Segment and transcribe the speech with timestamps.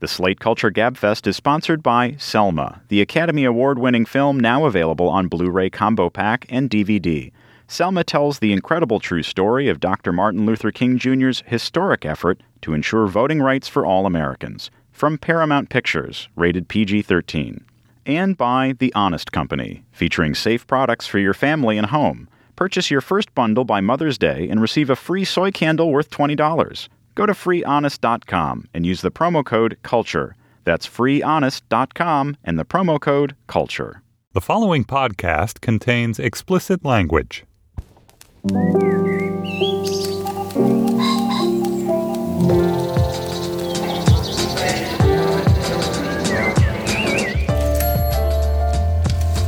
[0.00, 5.10] The Slate Culture Gabfest is sponsored by Selma, the Academy Award winning film now available
[5.10, 7.30] on Blu ray Combo Pack and DVD.
[7.68, 10.10] Selma tells the incredible true story of Dr.
[10.10, 14.70] Martin Luther King Jr.'s historic effort to ensure voting rights for all Americans.
[14.90, 17.62] From Paramount Pictures, rated PG 13.
[18.06, 22.26] And by The Honest Company, featuring safe products for your family and home.
[22.56, 26.88] Purchase your first bundle by Mother's Day and receive a free soy candle worth $20.
[27.20, 30.36] Go to freehonest.com and use the promo code CULTURE.
[30.64, 34.00] That's freehonest.com and the promo code CULTURE.
[34.32, 37.44] The following podcast contains explicit language.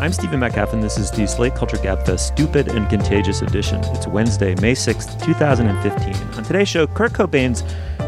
[0.03, 3.81] I'm Stephen Metcalf, and this is the Slate Culture Gabfest Stupid and Contagious Edition.
[3.95, 6.37] It's Wednesday, May 6th, 2015.
[6.37, 7.63] On today's show, Kurt Cobain's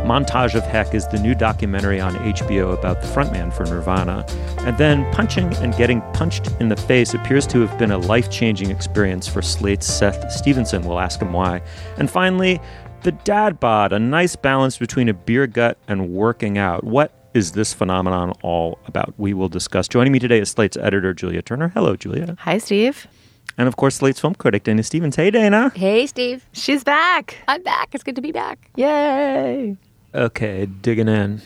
[0.05, 4.27] Montage of Heck is the new documentary on HBO about the frontman for Nirvana.
[4.63, 8.29] And then punching and getting punched in the face appears to have been a life
[8.29, 10.83] changing experience for Slate's Seth Stevenson.
[10.83, 11.63] We'll ask him why.
[11.97, 12.61] And finally,
[13.03, 16.83] the dad bod, a nice balance between a beer gut and working out.
[16.83, 19.13] What is this phenomenon all about?
[19.19, 19.89] We will discuss.
[19.89, 21.69] Joining me today is Slate's editor, Julia Turner.
[21.69, 22.37] Hello, Julia.
[22.41, 23.07] Hi, Steve.
[23.59, 25.17] And of course, Slate's film critic, Dana Stevens.
[25.17, 25.71] Hey, Dana.
[25.75, 26.47] Hey, Steve.
[26.53, 27.37] She's back.
[27.49, 27.95] I'm back.
[27.95, 28.71] It's good to be back.
[28.77, 29.77] Yay.
[30.15, 31.43] Okay, digging in.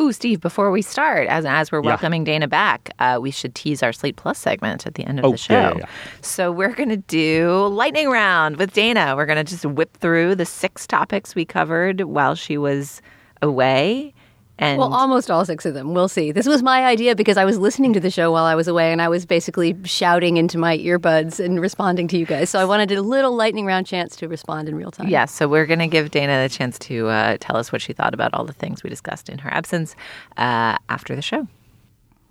[0.00, 1.86] Ooh, Steve, before we start, as, as we're Yeah.
[1.90, 5.24] welcoming Dana back, uh, we should tease our Slate Plus segment at the end of
[5.24, 5.54] Oh, the show.
[5.54, 5.84] yeah, yeah, yeah.
[6.20, 9.14] So we're going to do lightning round with Dana.
[9.16, 13.00] We're going to just whip through the six topics we covered while she was
[13.40, 14.12] away.
[14.58, 15.94] And Well, almost all six of them.
[15.94, 16.30] We'll see.
[16.30, 18.92] This was my idea because I was listening to the show while I was away
[18.92, 22.50] and I was basically shouting into my earbuds and responding to you guys.
[22.50, 25.08] So I wanted a little lightning round chance to respond in real time.
[25.08, 27.92] Yeah, so we're going to give Dana the chance to uh, tell us what she
[27.92, 29.96] thought about all the things we discussed in her absence
[30.36, 31.48] uh, after the show.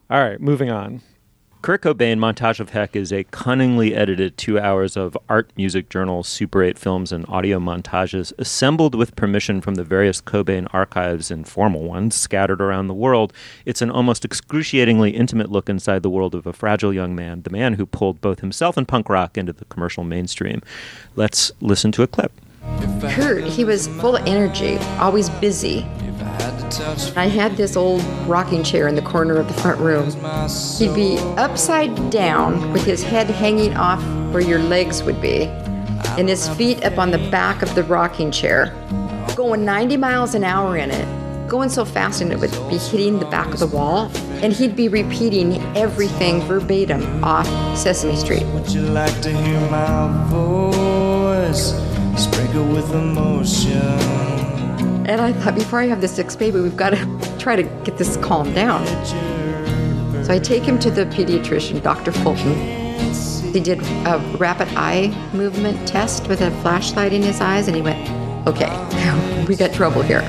[0.09, 1.01] All right, moving on.
[1.63, 6.21] Kurt Cobain, Montage of Heck is a cunningly edited two hours of art music journal,
[6.21, 11.47] Super 8 films, and audio montages assembled with permission from the various Cobain archives and
[11.47, 13.31] formal ones scattered around the world.
[13.65, 17.49] It's an almost excruciatingly intimate look inside the world of a fragile young man, the
[17.49, 20.61] man who pulled both himself and punk rock into the commercial mainstream.
[21.15, 22.33] Let's listen to a clip.
[22.99, 25.85] Kurt, he was full of energy, always busy.
[27.15, 30.09] I had this old rocking chair in the corner of the front room.
[30.79, 35.43] He'd be upside down with his head hanging off where your legs would be,
[36.17, 38.73] and his feet up on the back of the rocking chair,
[39.35, 43.19] going 90 miles an hour in it, going so fast and it would be hitting
[43.19, 44.11] the back of the wall,
[44.41, 48.43] and he'd be repeating everything verbatim off Sesame Street.
[48.47, 51.73] Would you like to hear my voice?
[52.17, 54.32] Sprinkle with emotion.
[55.05, 57.97] And I thought, before I have this next baby, we've got to try to get
[57.97, 58.85] this calmed down.
[60.23, 62.11] So I take him to the pediatrician, Dr.
[62.11, 62.53] Fulton.
[63.53, 67.81] He did a rapid eye movement test with a flashlight in his eyes, and he
[67.81, 67.99] went,
[68.47, 70.21] okay, we got trouble here.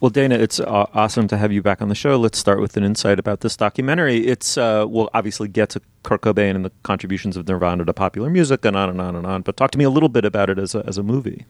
[0.00, 2.16] Well, Dana, it's uh, awesome to have you back on the show.
[2.16, 4.26] Let's start with an insight about this documentary.
[4.26, 8.30] It's uh, we'll obviously get to Kurt Cobain and the contributions of Nirvana to popular
[8.30, 9.42] music and on and on and on.
[9.42, 11.44] But talk to me a little bit about it as a, as a movie.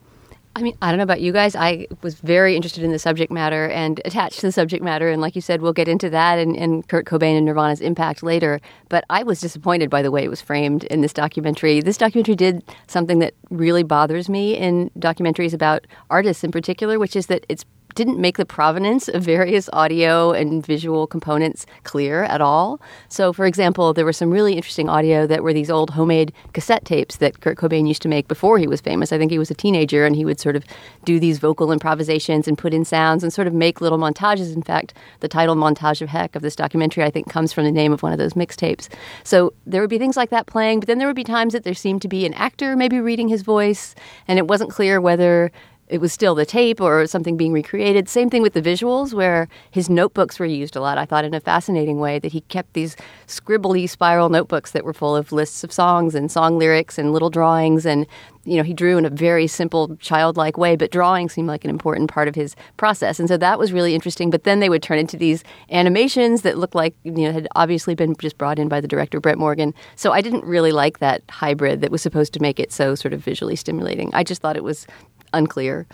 [0.53, 1.55] I mean, I don't know about you guys.
[1.55, 5.09] I was very interested in the subject matter and attached to the subject matter.
[5.09, 8.21] And like you said, we'll get into that and, and Kurt Cobain and Nirvana's impact
[8.21, 8.59] later.
[8.89, 11.79] But I was disappointed by the way it was framed in this documentary.
[11.79, 17.15] This documentary did something that really bothers me in documentaries about artists in particular, which
[17.15, 17.63] is that it's
[17.95, 22.79] didn't make the provenance of various audio and visual components clear at all.
[23.09, 26.85] So, for example, there was some really interesting audio that were these old homemade cassette
[26.85, 29.11] tapes that Kurt Cobain used to make before he was famous.
[29.11, 30.63] I think he was a teenager and he would sort of
[31.05, 34.53] do these vocal improvisations and put in sounds and sort of make little montages.
[34.53, 37.71] In fact, the title Montage of Heck of this documentary, I think, comes from the
[37.71, 38.89] name of one of those mixtapes.
[39.23, 41.63] So there would be things like that playing, but then there would be times that
[41.63, 43.95] there seemed to be an actor maybe reading his voice,
[44.27, 45.51] and it wasn't clear whether
[45.91, 48.07] it was still the tape or something being recreated.
[48.07, 50.97] Same thing with the visuals, where his notebooks were used a lot.
[50.97, 52.95] I thought in a fascinating way that he kept these
[53.27, 57.29] scribbly spiral notebooks that were full of lists of songs and song lyrics and little
[57.29, 57.85] drawings.
[57.85, 58.07] And,
[58.45, 61.69] you know, he drew in a very simple, childlike way, but drawing seemed like an
[61.69, 63.19] important part of his process.
[63.19, 64.29] And so that was really interesting.
[64.29, 67.95] But then they would turn into these animations that looked like, you know, had obviously
[67.95, 69.73] been just brought in by the director, Brett Morgen.
[69.97, 73.13] So I didn't really like that hybrid that was supposed to make it so sort
[73.13, 74.09] of visually stimulating.
[74.13, 74.87] I just thought it was
[75.33, 75.87] unclear.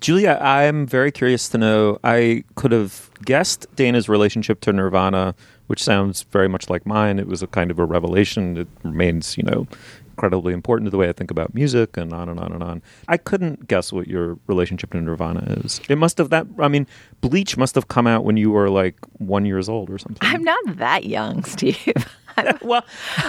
[0.00, 1.98] Julia, I'm very curious to know.
[2.04, 5.34] I could have guessed Dana's relationship to Nirvana,
[5.66, 7.18] which sounds very much like mine.
[7.18, 8.58] It was a kind of a revelation.
[8.58, 9.66] It remains, you know,
[10.14, 12.82] incredibly important to the way I think about music and on and on and on.
[13.08, 15.80] I couldn't guess what your relationship to Nirvana is.
[15.88, 16.86] It must have that I mean,
[17.20, 20.18] Bleach must have come out when you were like 1 years old or something.
[20.22, 21.92] I'm not that young, Steve.
[22.62, 22.84] well,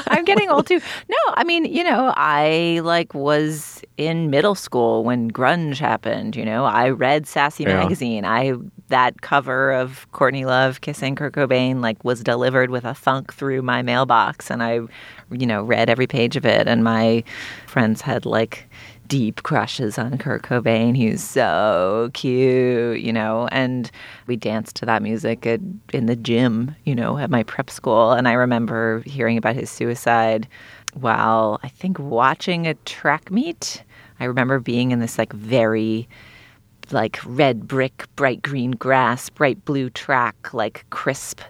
[0.08, 0.80] I'm getting old too.
[1.10, 6.36] No, I mean, you know, I like was in middle school when grunge happened.
[6.36, 7.78] You know, I read Sassy Yeah.
[7.80, 8.26] magazine.
[8.26, 8.54] I
[8.90, 13.62] that cover of Courtney Love kissing Kurt Cobain like was delivered with a thunk through
[13.64, 14.82] my mailbox, and I,
[15.32, 16.68] you know, read every page of it.
[16.68, 17.24] And my
[17.68, 18.66] friends had like
[19.08, 20.96] deep crushes on Kurt Cobain.
[20.96, 23.90] He was so cute, you know, and
[24.28, 25.60] we danced to that music at,
[25.94, 28.12] in the gym, you know, at my prep school.
[28.12, 30.48] And I remember hearing about his suicide
[30.94, 33.84] while I think watching a track meet.
[34.20, 36.08] I remember being in this like very
[36.92, 41.42] like red brick, bright green grass, bright blue track, like crisp,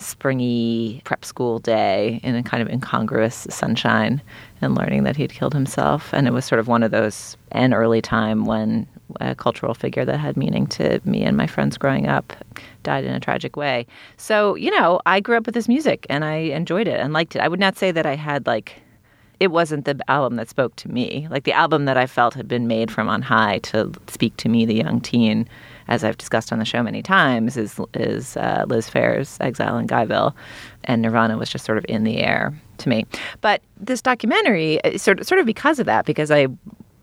[0.00, 4.22] springy prep school day in a kind of incongruous sunshine
[4.60, 6.12] and learning that he'd killed himself.
[6.12, 8.86] And it was sort of one of those, an early time when
[9.20, 12.32] a cultural figure that had meaning to me and my friends growing up
[12.82, 13.86] died in a tragic way.
[14.16, 17.36] So, you know, I grew up with this music and I enjoyed it and liked
[17.36, 17.40] it.
[17.40, 18.80] I would not say that I had like,
[19.40, 21.26] it wasn't the album that spoke to me.
[21.30, 24.48] Like the album that I felt had been made from on high to speak to
[24.48, 25.48] me, the young teen,
[25.90, 29.86] as I've discussed on the show many times, is is uh, Liz Phair's Exile in
[29.86, 30.34] Guyville,
[30.84, 33.04] and Nirvana was just sort of in the air to me.
[33.40, 36.46] But this documentary, uh, sort of, sort of because of that, because I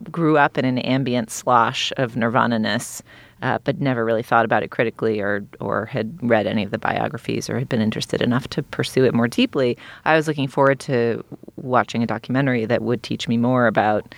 [0.09, 3.03] grew up in an ambient slosh of Nirvana-ness,
[3.41, 6.77] uh, but never really thought about it critically or or had read any of the
[6.77, 9.77] biographies or had been interested enough to pursue it more deeply.
[10.05, 11.23] I was looking forward to
[11.57, 14.15] watching a documentary that would teach me more about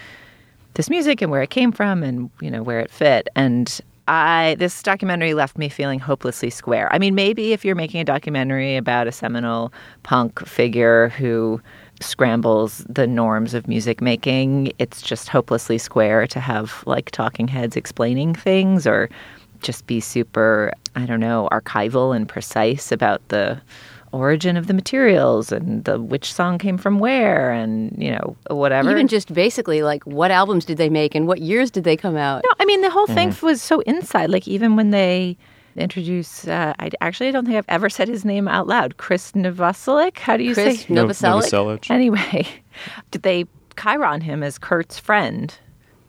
[0.75, 4.56] this music and where it came from and you know where it fit and I
[4.57, 6.91] this documentary left me feeling hopelessly square.
[6.91, 9.71] I mean, maybe if you're making a documentary about a seminal
[10.01, 11.61] punk figure who
[12.01, 17.75] scrambles the norms of music making, it's just hopelessly square to have like talking heads
[17.75, 19.09] explaining things or
[19.61, 23.61] just be super, I don't know, archival and precise about the
[24.11, 28.89] origin of the materials and the which song came from where and you know whatever
[28.91, 32.17] Even just basically, like, what albums did they make and what years did they come
[32.17, 32.44] out?
[32.44, 34.29] No, I mean the whole thing was so inside.
[34.29, 35.38] Like even when they
[35.75, 38.97] introduce, uh, I actually I don't think I've ever said his name out loud.
[38.97, 40.17] Chris Novoselic.
[40.19, 40.94] How do you Chris say?
[40.94, 41.51] Novoselic.
[41.51, 41.91] Novoselic.
[41.91, 42.47] Anyway,
[43.11, 43.45] did they
[43.75, 45.56] chyron him as Kurt's friend?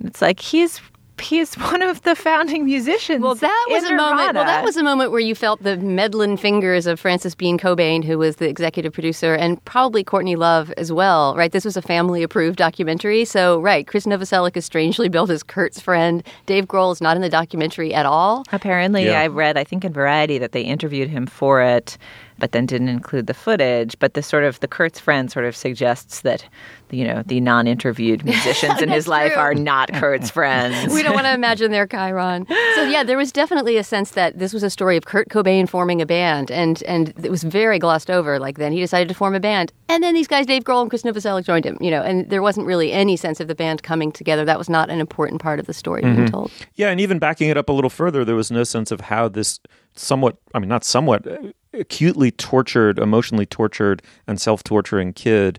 [0.02, 0.80] It's like he's
[1.20, 3.22] he's one of the founding musicians.
[3.22, 4.34] Well, that was in a moment.
[4.34, 8.02] Well, that was a moment where you felt the meddling fingers of Frances Bean Cobain,
[8.04, 11.34] who was the executive producer, and probably Courtney Love as well.
[11.36, 11.52] Right?
[11.52, 13.86] This was a family-approved documentary, so right.
[13.86, 16.22] Chris Novoselic is strangely billed as Kurt's friend.
[16.46, 18.44] Dave Grohl is not in the documentary at all.
[18.52, 19.20] Apparently, Yeah.
[19.20, 21.96] I read, I think in Variety, that they interviewed him for it,
[22.40, 23.96] but then didn't include the footage.
[23.98, 26.44] But the sort of the Kurt's friend sort of suggests that,
[26.90, 30.92] you know, the non-interviewed musicians in his That's life are not Kurt's friends.
[30.92, 32.48] we don't want to imagine their Chyron.
[32.74, 35.68] So yeah, there was definitely a sense that this was a story of Kurt Cobain
[35.68, 38.38] forming a band, and and it was very glossed over.
[38.38, 40.90] Like then he decided to form a band, and then these guys, Dave Grohl and
[40.90, 41.76] Chris Novoselic, joined him.
[41.80, 44.44] You know, and there wasn't really any sense of the band coming together.
[44.44, 46.50] That was not an important part of the story being told.
[46.74, 49.28] Yeah, and even backing it up a little further, there was no sense of how
[49.28, 49.60] this
[49.94, 51.36] somewhat, I mean, not somewhat, uh,
[51.72, 55.58] acutely tortured, emotionally tortured, and self torturing kid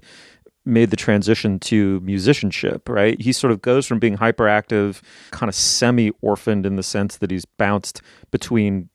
[0.63, 3.20] made the transition to musicianship, right?
[3.20, 5.01] He sort of goes from being hyperactive,
[5.32, 8.89] kind of semi orphaned in the sense that he's bounced between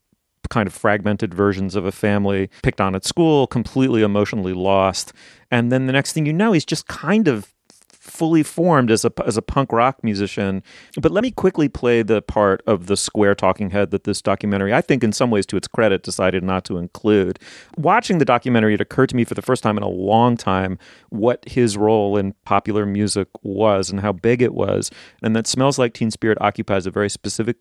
[0.49, 5.13] kind of fragmented versions of a family, picked on at school, completely emotionally lost.
[5.51, 7.53] And then the next thing you know, he's just kind of
[8.07, 10.63] fully formed as a as a punk rock musician.
[11.01, 14.73] But let me quickly play the part of the square talking head that this documentary,
[14.73, 17.39] I think, in some ways to its credit, decided not to include.
[17.77, 20.79] Watching the documentary, it occurred to me for the first time in a long time
[21.11, 24.91] what his role in popular music was and how big it was,
[25.23, 27.57] and that "Smells Like Teen Spirit" occupies a very specific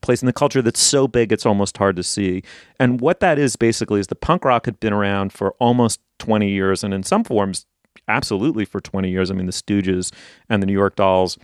[0.00, 2.42] place in the culture that's so big it's almost hard to see.
[2.78, 6.48] And what that is basically is the punk rock had been around for almost 20
[6.48, 7.66] years and in some forms
[8.10, 9.30] absolutely for 20 years.
[9.30, 10.12] I mean, the Stooges
[10.48, 11.38] and the New York Dolls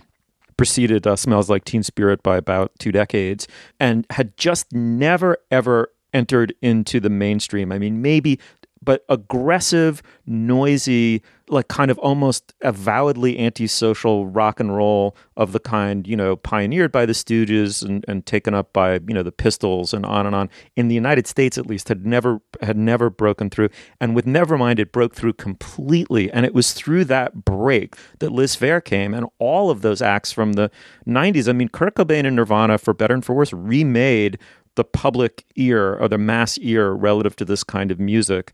[0.57, 3.47] preceded uh, Smells Like Teen Spirit by about two decades
[3.79, 7.71] and had just never, ever entered into the mainstream.
[7.71, 8.41] I mean, maybe
[8.83, 16.07] but aggressive, noisy, like kind of almost avowedly antisocial rock and roll of the kind,
[16.07, 19.95] you know, pioneered by the Stooges and, and taken up by, you know, the Pistols
[19.95, 20.51] and on and on.
[20.77, 23.69] In the United States, at least, had never had never broken through.
[24.01, 26.31] And with Nevermind, it broke through completely.
[26.31, 30.33] And it was through that break that Liz Phair came and all of those acts
[30.33, 30.71] from the
[31.07, 31.49] 90s.
[31.49, 34.39] I mean, Kurt Cobain and Nirvana, for better and for worse, remade
[34.77, 38.53] the public ear or the mass ear relative to this kind of music.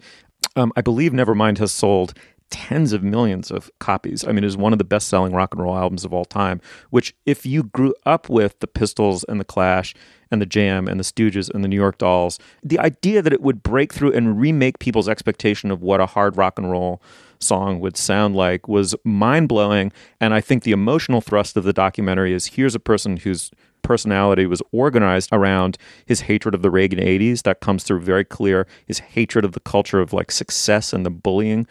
[0.56, 2.14] Um, I believe Nevermind has sold
[2.50, 4.24] tens of millions of copies.
[4.24, 6.26] I mean, it is one of the best selling rock and roll albums of all
[6.26, 6.60] time,
[6.90, 9.94] which, if you grew up with the Pistols and the Clash
[10.30, 13.40] and the Jam and the Stooges and the New York Dolls, the idea that it
[13.40, 17.00] would break through and remake people's expectation of what a hard rock and roll
[17.40, 19.90] song would sound like was mind blowing.
[20.20, 23.50] And I think the emotional thrust of the documentary is here's a person whose
[23.82, 27.42] personality was organized around his hatred of the Reagan 80s.
[27.42, 28.66] That comes through very clear.
[28.86, 31.66] His hatred of the culture of like success and the bullying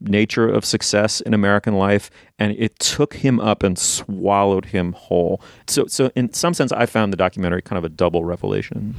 [0.00, 5.40] nature of success in American life, and it took him up and swallowed him whole.
[5.66, 8.94] So, so in some sense, I found the documentary kind of a double revelation.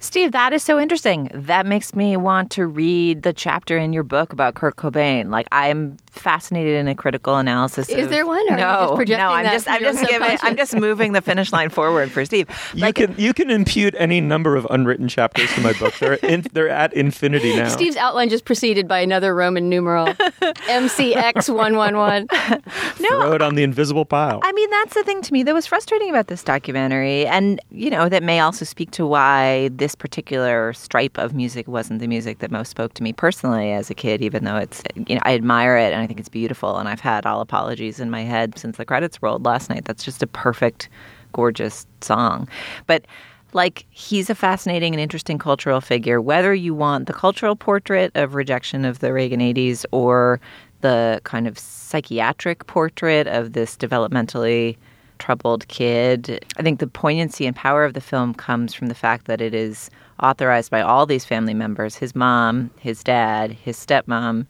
[0.00, 1.30] Steve, that is so interesting.
[1.32, 5.30] That makes me want to read the chapter in your book about Kurt Cobain.
[5.30, 7.88] Like I'm fascinated in a critical analysis.
[7.88, 8.52] Is of, there one?
[8.52, 9.28] Or no, no.
[9.30, 12.48] I'm just I'm just giving I'm just moving the finish line forward for Steve.
[12.74, 15.94] Like, you can you can impute any number of unwritten chapters to my book.
[15.98, 17.68] They're in, they're at infinity now.
[17.68, 22.26] Steve's outline just preceded by another Roman numeral, MCX one one one.
[23.00, 24.40] No, throw it on the invisible pile.
[24.42, 27.90] I mean, that's the thing to me that was frustrating about this documentary, and you
[27.90, 32.40] know that may also speak to why this particular stripe of music wasn't the music
[32.40, 34.22] that most spoke to me personally as a kid.
[34.22, 37.00] Even though it's you know I admire it and I think it's beautiful, and I've
[37.00, 39.84] had all apologies in my head since the credits rolled last night.
[39.84, 40.88] That's just a perfect,
[41.32, 42.48] gorgeous song,
[42.86, 43.06] but
[43.54, 48.34] like he's a fascinating and interesting cultural figure whether you want the cultural portrait of
[48.34, 50.40] rejection of the Reagan 80s or
[50.80, 54.76] the kind of psychiatric portrait of this developmentally
[55.18, 56.44] troubled kid.
[56.56, 59.54] I think the poignancy and power of the film comes from the fact that it
[59.54, 59.88] is
[60.20, 64.46] authorized by all these family members his mom, his dad, his stepmom.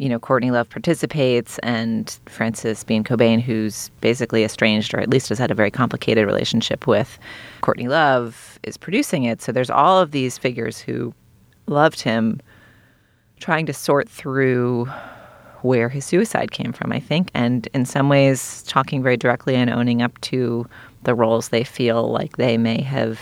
[0.00, 5.28] You know, Courtney Love participates, and Frances Bean Cobain, who's basically estranged or at least
[5.28, 7.18] has had a very complicated relationship with
[7.60, 9.42] Courtney Love, is producing it.
[9.42, 11.12] So there's all of these figures who
[11.66, 12.40] loved him
[13.40, 14.86] trying to sort through
[15.60, 19.68] where his suicide came from, I think, and in some ways talking very directly and
[19.68, 20.66] owning up to
[21.02, 23.20] the roles they feel like they may have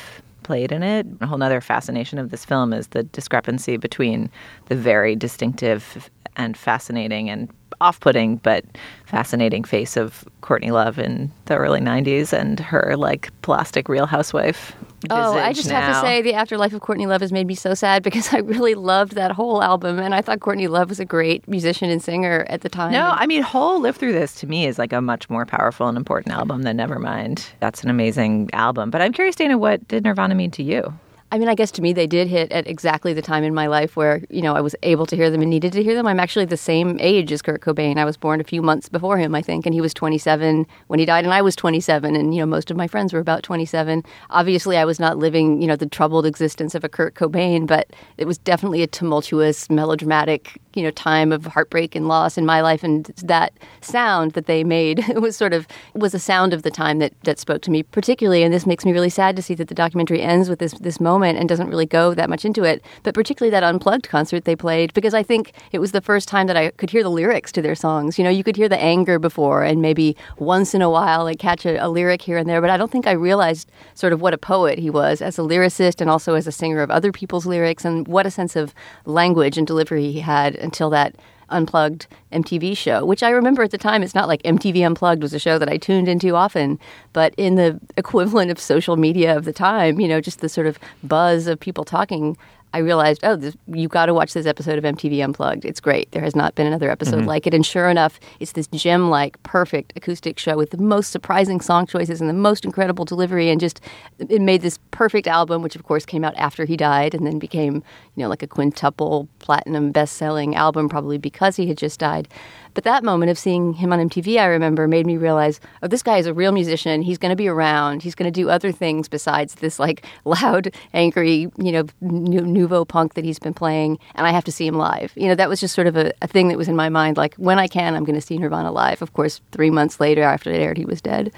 [0.49, 1.07] played in it.
[1.21, 4.31] A whole other fascination of this film is the discrepancy between
[4.69, 8.65] the very distinctive and fascinating and off-putting but
[9.07, 14.75] fascinating face of Courtney Love in the early 90s and her like plastic real housewife.
[15.11, 15.81] Oh, I just now.
[15.81, 18.39] have to say the afterlife of Courtney Love has made me so sad because I
[18.39, 22.03] really loved that whole album and I thought Courtney Love was a great musician and
[22.03, 22.93] singer at the time.
[22.93, 25.89] No, I mean Hole Live Through This to me is like a much more powerful
[25.89, 27.47] and important album than Nevermind.
[27.61, 28.91] That's an amazing album.
[28.91, 30.93] But I'm curious, Dana, what did Nirvana mean to you?
[31.31, 33.67] I mean, I guess to me they did hit at exactly the time in my
[33.67, 36.07] life where, you know, I was able to hear them and needed to hear them.
[36.07, 37.99] I'm actually the same age as Kurt Cobain.
[37.99, 40.99] I was born a few months before him, I think, and he was 27 when
[40.99, 43.43] he died and I was 27 and, you know, most of my friends were about
[43.43, 44.03] 27.
[44.31, 47.89] Obviously, I was not living, you know, the troubled existence of a Kurt Cobain, but
[48.17, 52.61] it was definitely a tumultuous, melodramatic, you know, time of heartbreak and loss in my
[52.61, 56.71] life and that sound that they made was sort of was a sound of the
[56.71, 59.55] time that that spoke to me particularly and this makes me really sad to see
[59.55, 62.65] that the documentary ends with this this moment and doesn't really go that much into
[62.65, 62.83] it.
[63.03, 66.47] But particularly that unplugged concert they played, because I think it was the first time
[66.47, 68.19] that I could hear the lyrics to their songs.
[68.19, 71.35] You know, you could hear the anger before, and maybe once in a while I
[71.35, 74.21] catch a, a lyric here and there, but I don't think I realized sort of
[74.21, 77.13] what a poet he was as a lyricist and also as a singer of other
[77.13, 81.15] people's lyrics, and what a sense of language and delivery he had until that
[81.51, 84.03] Unplugged MTV show, which I remember at the time.
[84.03, 86.79] It's not like MTV Unplugged was a show that I tuned into often,
[87.13, 90.67] but in the equivalent of social media of the time, you know, just the sort
[90.67, 92.37] of buzz of people talking
[92.75, 95.65] I realized, oh, this, you got to watch this episode of MTV Unplugged.
[95.65, 96.11] It's great.
[96.13, 97.29] There has not been another episode Mm-hmm.
[97.29, 97.55] like it.
[97.55, 101.87] And sure enough, it's this gem like, perfect acoustic show with the most surprising song
[101.87, 103.49] choices and the most incredible delivery.
[103.49, 103.81] And just,
[104.19, 107.39] it made this perfect album, which of course came out after he died and then
[107.39, 107.77] became,
[108.17, 112.29] you know, like a quintuple platinum best selling album, probably because he had just died.
[112.79, 116.01] But that moment of seeing him on MTV, I remember, made me realize, oh, this
[116.01, 117.03] guy is a real musician.
[117.03, 118.05] He's going to be around.
[118.05, 123.15] He's going to do other things besides this like loud, angry, you know, nouveau punk
[123.15, 123.99] that he's been playing.
[124.15, 125.13] And I have to see him live.
[125.17, 127.17] You know, that was just sort of a, a thing that was in my mind.
[127.17, 129.03] Like when I can, I'm going to see Nirvana live.
[129.03, 131.33] Of course, three months later, after it aired, he was dead.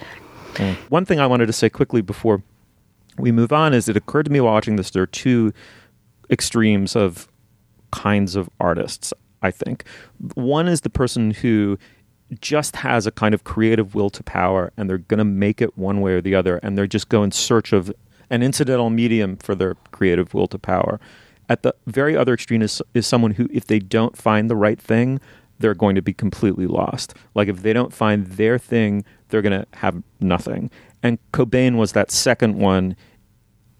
[0.56, 0.74] Mm.
[0.90, 2.42] One thing I wanted to say quickly before
[3.16, 5.54] we move on is it occurred to me while watching this there are two
[6.28, 7.28] extremes of
[7.92, 9.84] kinds of artists, I think.
[10.34, 11.78] One is the person who
[12.40, 15.76] just has a kind of creative will to power and they're going to make it
[15.76, 17.92] one way or the other and they're just go in search of
[18.30, 21.00] an incidental medium for their creative will to power.
[21.48, 24.80] At the very other extreme is, is someone who, if they don't find the right
[24.80, 25.20] thing,
[25.58, 27.14] they're going to be completely lost.
[27.34, 30.70] Like if they don't find their thing, they're going to have nothing.
[31.02, 32.96] And Cobain was that second one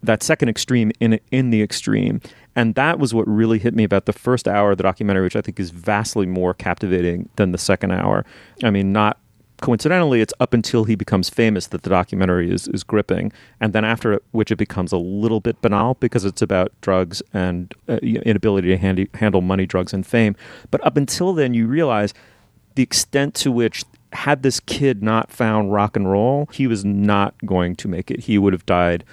[0.03, 2.21] that second extreme in in the extreme
[2.55, 5.35] and that was what really hit me about the first hour of the documentary which
[5.35, 8.25] i think is vastly more captivating than the second hour.
[8.63, 9.17] I mean not
[9.61, 13.31] coincidentally it's up until he becomes famous that the documentary is, is gripping.
[13.59, 17.73] And then after which it becomes a little bit banal because it's about drugs and
[17.87, 20.35] uh, inability to handy, handle money drugs and fame.
[20.71, 22.13] But up until then you realize
[22.75, 27.33] the extent to which had this kid not found rock and roll he was not
[27.45, 28.21] going to make it.
[28.21, 29.05] He would have died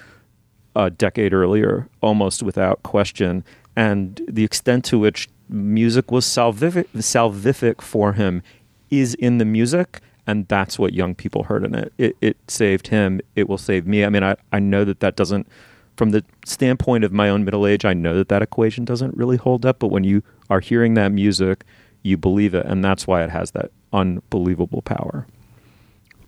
[0.78, 3.44] a decade earlier, almost without question,
[3.76, 8.42] and the extent to which music was salvific, salvific for him
[8.90, 11.92] is in the music, and that's what young people heard in it.
[11.98, 13.20] It, it saved him.
[13.34, 14.04] It will save me.
[14.04, 15.48] I mean, I, I know that that doesn't,
[15.96, 19.36] from the standpoint of my own middle age, I know that that equation doesn't really
[19.36, 19.78] hold up.
[19.78, 21.64] But when you are hearing that music,
[22.02, 25.26] you believe it, and that's why it has that unbelievable power.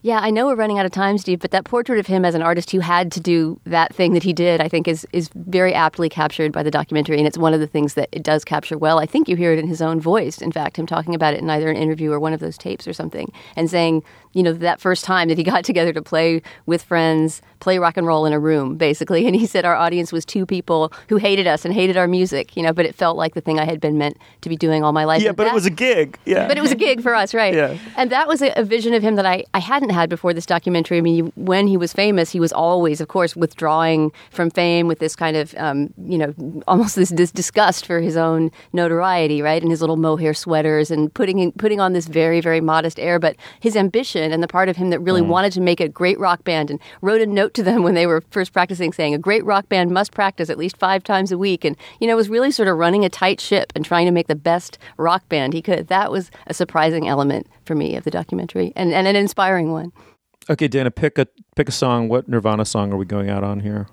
[0.02, 2.35] Yeah, I know we're running out of time, Steve, but that portrait of him as
[2.35, 5.28] an artist who had to do that thing that he did, I think, is is
[5.35, 8.42] very aptly captured by the documentary, and it's one of the things that it does
[8.42, 8.99] capture well.
[8.99, 10.40] I think you hear it in his own voice.
[10.40, 12.88] In fact, him talking about it in either an interview or one of those tapes
[12.88, 16.42] or something, and saying, you know, that first time that he got together to play
[16.66, 20.12] with friends, play rock and roll in a room, basically, and he said our audience
[20.12, 23.16] was two people who hated us and hated our music, you know, but it felt
[23.16, 25.22] like the thing I had been meant to be doing all my life.
[25.22, 26.18] Yeah, And but it was a gig.
[26.24, 26.46] Yeah.
[26.48, 27.55] but it was a gig for us, right?
[27.55, 27.76] Yeah.
[27.96, 30.46] And that was a, a vision of him that I, I hadn't had before this
[30.46, 30.98] documentary.
[30.98, 34.87] I mean, you, when he was famous, he was always, of course, withdrawing from fame
[34.87, 36.35] with this kind of, um, you know,
[36.68, 39.61] almost this, this disgust for his own notoriety, right?
[39.62, 43.18] And his little mohair sweaters and putting in, putting on this very, very modest air.
[43.18, 45.26] But his ambition and the part of him that really mm.
[45.26, 48.06] wanted to make a great rock band and wrote a note to them when they
[48.06, 51.38] were first practicing saying, a great rock band must practice at least five times a
[51.38, 51.64] week.
[51.64, 54.28] And, you know, was really sort of running a tight ship and trying to make
[54.28, 55.88] the best rock band he could.
[55.88, 59.92] That was a surprising element for me of the documentary and, and an inspiring one.
[60.48, 62.09] Okay, Dana, pick a pick a song.
[62.09, 63.88] What Nirvana song are we going out on here?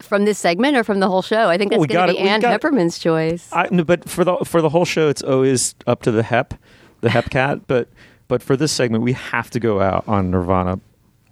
[0.00, 1.48] From this segment or from the whole show?
[1.48, 3.48] I think Well, that's we going to be it- we Ann got- Hepperman's choice.
[3.52, 6.54] I, no, but for the for the whole show, it's always up to the Hep,
[7.00, 7.60] the Hep cat.
[7.68, 7.88] But
[8.32, 10.80] but for this segment, we have to go out on Nirvana,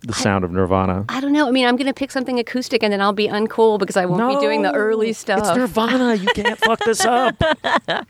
[0.02, 1.06] the sound of Nirvana.
[1.08, 1.48] I don't know.
[1.48, 4.04] I mean, I'm going to pick something acoustic and then I'll be uncool because I
[4.04, 5.38] won't be doing the early stuff.
[5.38, 6.16] It's Nirvana.
[6.16, 7.36] You can't fuck this up.
[7.40, 8.04] I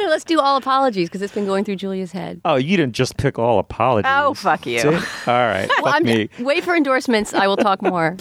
[0.00, 0.08] know.
[0.08, 2.40] Let's do all apologies because it's been going through Julia's head.
[2.46, 4.10] Oh, you didn't just pick all apologies.
[4.10, 4.78] Oh, fuck you.
[4.78, 4.86] See?
[4.86, 4.94] All
[5.26, 6.30] right, Well, fuck I'm me.
[6.38, 7.34] wait for endorsements.
[7.34, 8.16] I will talk more.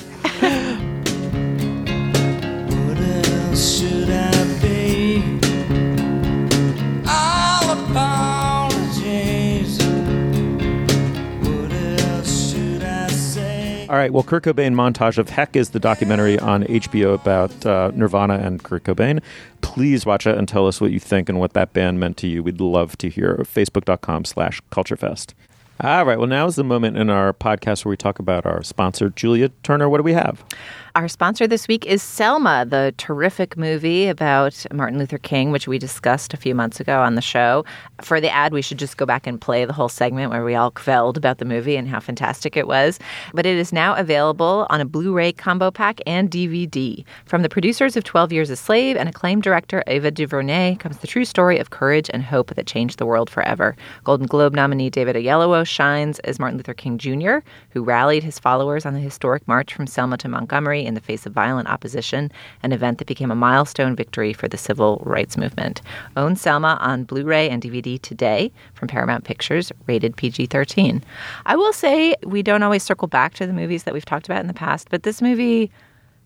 [13.89, 14.13] All right.
[14.13, 18.63] Well, Kurt Cobain montage of Heck is the documentary on HBO about uh, Nirvana and
[18.63, 19.22] Kurt Cobain.
[19.62, 22.28] Please watch it and tell us what you think and what that band meant to
[22.28, 22.41] you.
[22.41, 23.36] We'd love to hear.
[23.39, 25.34] Facebook.com slash CultureFest.
[25.82, 26.17] All right.
[26.17, 29.50] Well, now is the moment in our podcast where we talk about our sponsor, Julia
[29.63, 29.89] Turner.
[29.89, 30.46] What do we have?
[30.95, 35.79] Our sponsor this week is Selma, the terrific movie about Martin Luther King, which we
[35.79, 37.65] discussed a few months ago on the show.
[38.03, 40.53] For the ad, we should just go back and play the whole segment where we
[40.53, 42.99] all kvelled about the movie and how fantastic it was.
[43.34, 47.03] But it is now available on a Blu ray combo pack and DVD.
[47.25, 51.08] From the producers of 12 Years a Slave and acclaimed director Ava DuVernay comes the
[51.08, 53.75] true story of courage and hope that changed the world forever.
[54.03, 57.38] Golden Globe nominee David Oyelowo shines as Martin Luther King Jr.,
[57.71, 61.26] who rallied his followers on the historic march from Selma to Montgomery in the face
[61.26, 65.82] of violent opposition, an event that became a milestone victory for the civil rights movement.
[66.17, 71.04] Own Selma on Blu ray and DVD today from Paramount Pictures, rated PG 13.
[71.46, 74.41] I will say we don't always circle back to the movies that we've talked about
[74.41, 75.72] in the past, but this movie.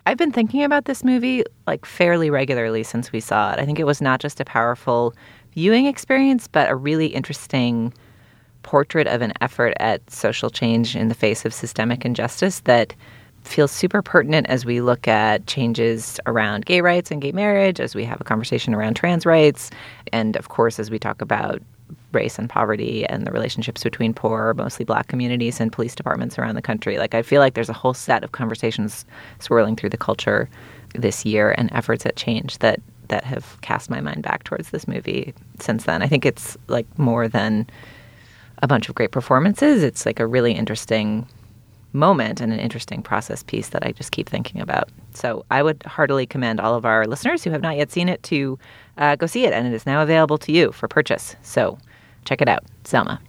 [0.06, 3.60] I've been thinking about this movie like fairly regularly since we saw it.
[3.60, 5.14] I think it was not just a powerful
[5.54, 7.94] viewing experience, but a really interesting
[8.68, 12.94] portrait of an effort at social change in the face of systemic injustice that
[13.48, 17.96] feels super pertinent as we look at changes around gay rights and gay marriage, as
[17.96, 19.72] we have a conversation around trans rights,
[20.12, 21.62] and of course, as we talk about
[22.14, 26.56] race and poverty and the relationships between poor, mostly black communities and police departments around
[26.56, 26.98] the country.
[26.98, 29.06] Like, I feel like there's a whole set of conversations
[29.40, 30.50] swirling through the culture
[30.96, 32.80] this year and efforts at change that
[33.10, 36.02] that have cast my mind back towards this movie since then.
[36.02, 37.66] I think it's like more than
[38.62, 39.82] a bunch of great performances.
[39.82, 41.26] It's like a really interesting
[41.98, 44.90] moment and an interesting process piece that I just keep thinking about.
[45.14, 48.24] So I would heartily commend all of our listeners who have not yet seen it
[48.24, 48.58] to
[48.98, 51.36] uh, go see it, and it is now available to you for purchase.
[51.42, 51.78] So
[52.26, 53.20] check it out, Selma.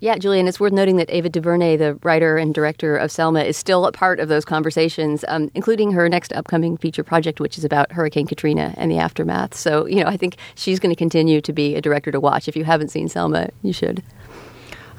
[0.00, 3.56] Yeah, Julian, it's worth noting that Ava DuVernay, the writer and director of Selma, is
[3.56, 7.64] still a part of those conversations, um, including her next upcoming feature project, which is
[7.64, 9.54] about Hurricane Katrina and the aftermath.
[9.54, 12.48] So, you know, I think she's going to continue to be a director to watch.
[12.48, 14.02] If you haven't seen Selma, you should.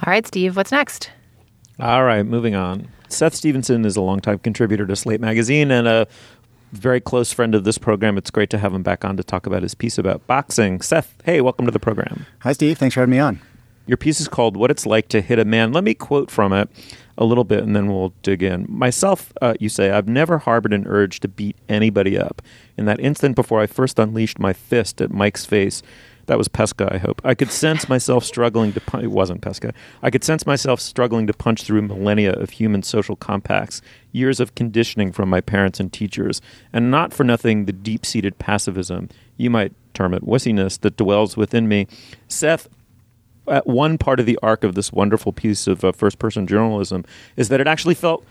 [0.06, 1.12] All right, Steve, what's next?
[1.80, 2.88] All right, moving on.
[3.08, 6.08] Seth Stevenson is a longtime contributor to Slate Magazine and a
[6.72, 8.18] very close friend of this program.
[8.18, 10.82] It's great to have him back on to talk about his piece about boxing.
[10.82, 12.26] Seth, hey, welcome to the program.
[12.40, 12.78] Hi, Steve.
[12.78, 13.42] Thanks for having me on.
[13.88, 15.72] Your piece is called What It's Like to Hit a Man.
[15.72, 16.70] Let me quote from it
[17.18, 18.66] a little bit and then we'll dig in.
[18.68, 22.42] Myself, uh, you say, I've never harbored an urge to beat anybody up.
[22.78, 25.84] In that instant before I first unleashed my fist at Mike's face,
[26.28, 27.22] that was Pesca, I hope.
[27.24, 29.04] I could sense myself struggling to punch.
[29.04, 29.74] It wasn't Pesca.
[30.02, 34.56] I could sense myself struggling to punch through millennia of human social compacts, years of
[34.56, 36.42] conditioning from my parents and teachers,
[36.74, 41.38] and not for nothing the deep seated passivism, you might term it wussiness, that dwells
[41.38, 41.88] within me.
[42.28, 42.68] Seth,
[43.48, 47.06] at one part of the arc of this wonderful piece of uh, first person journalism
[47.36, 48.26] is that it actually felt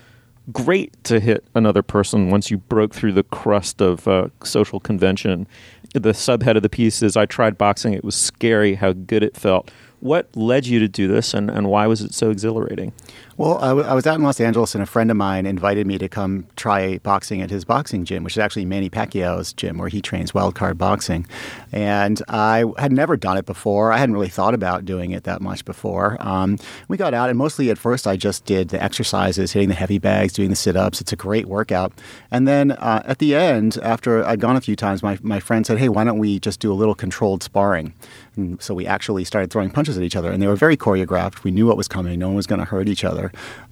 [0.52, 5.46] great to hit another person once you broke through the crust of uh, social convention
[5.94, 7.92] the subhead of the piece is I tried boxing.
[7.92, 9.70] It was scary how good it felt.
[10.00, 12.92] What led you to do this, and, and why was it so exhilarating?
[13.36, 15.88] Well, I, w- I was out in Los Angeles, and a friend of mine invited
[15.88, 19.76] me to come try boxing at his boxing gym, which is actually Manny Pacquiao's gym,
[19.76, 21.26] where he trains wildcard boxing.
[21.72, 23.90] And I had never done it before.
[23.90, 26.16] I hadn't really thought about doing it that much before.
[26.20, 29.74] Um, we got out, and mostly at first, I just did the exercises, hitting the
[29.74, 31.00] heavy bags, doing the sit ups.
[31.00, 31.92] It's a great workout.
[32.30, 35.66] And then uh, at the end, after I'd gone a few times, my, my friend
[35.66, 37.94] said, Hey, why don't we just do a little controlled sparring?
[38.36, 41.42] And so we actually started throwing punches at each other, and they were very choreographed.
[41.42, 42.18] We knew what was coming.
[42.18, 43.23] No one was going to hurt each other.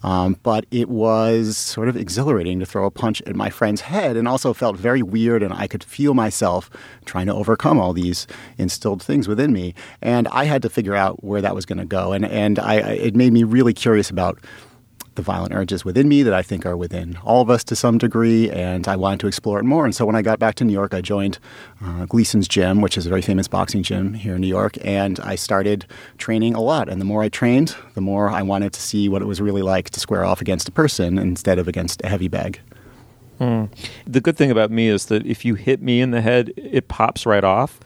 [0.03, 4.17] Um, but it was sort of exhilarating to throw a punch at my friend's head,
[4.17, 5.43] and also felt very weird.
[5.43, 6.71] And I could feel myself
[7.05, 8.27] trying to overcome all these
[8.59, 11.85] instilled things within me, and I had to figure out where that was going to
[11.85, 12.13] go.
[12.13, 14.39] And and I, it made me really curious about
[15.15, 17.99] the violent urges within me that I think are within all of us to some
[17.99, 19.85] degree, and I wanted to explore it more.
[19.85, 21.39] And so when I got back to New York, I joined
[21.85, 25.21] uh, Gleason's Gym, which is a very famous boxing gym here in New York, and
[25.21, 25.87] I started
[26.19, 26.89] training a lot.
[26.89, 29.63] And the more I trained, the more I wanted to see what it was really
[29.63, 32.61] like to square off against a person instead of against a heavy bag.
[33.41, 33.71] Mm.
[34.07, 36.89] The good thing about me is that if you hit me in the head, it
[36.89, 37.81] pops right off.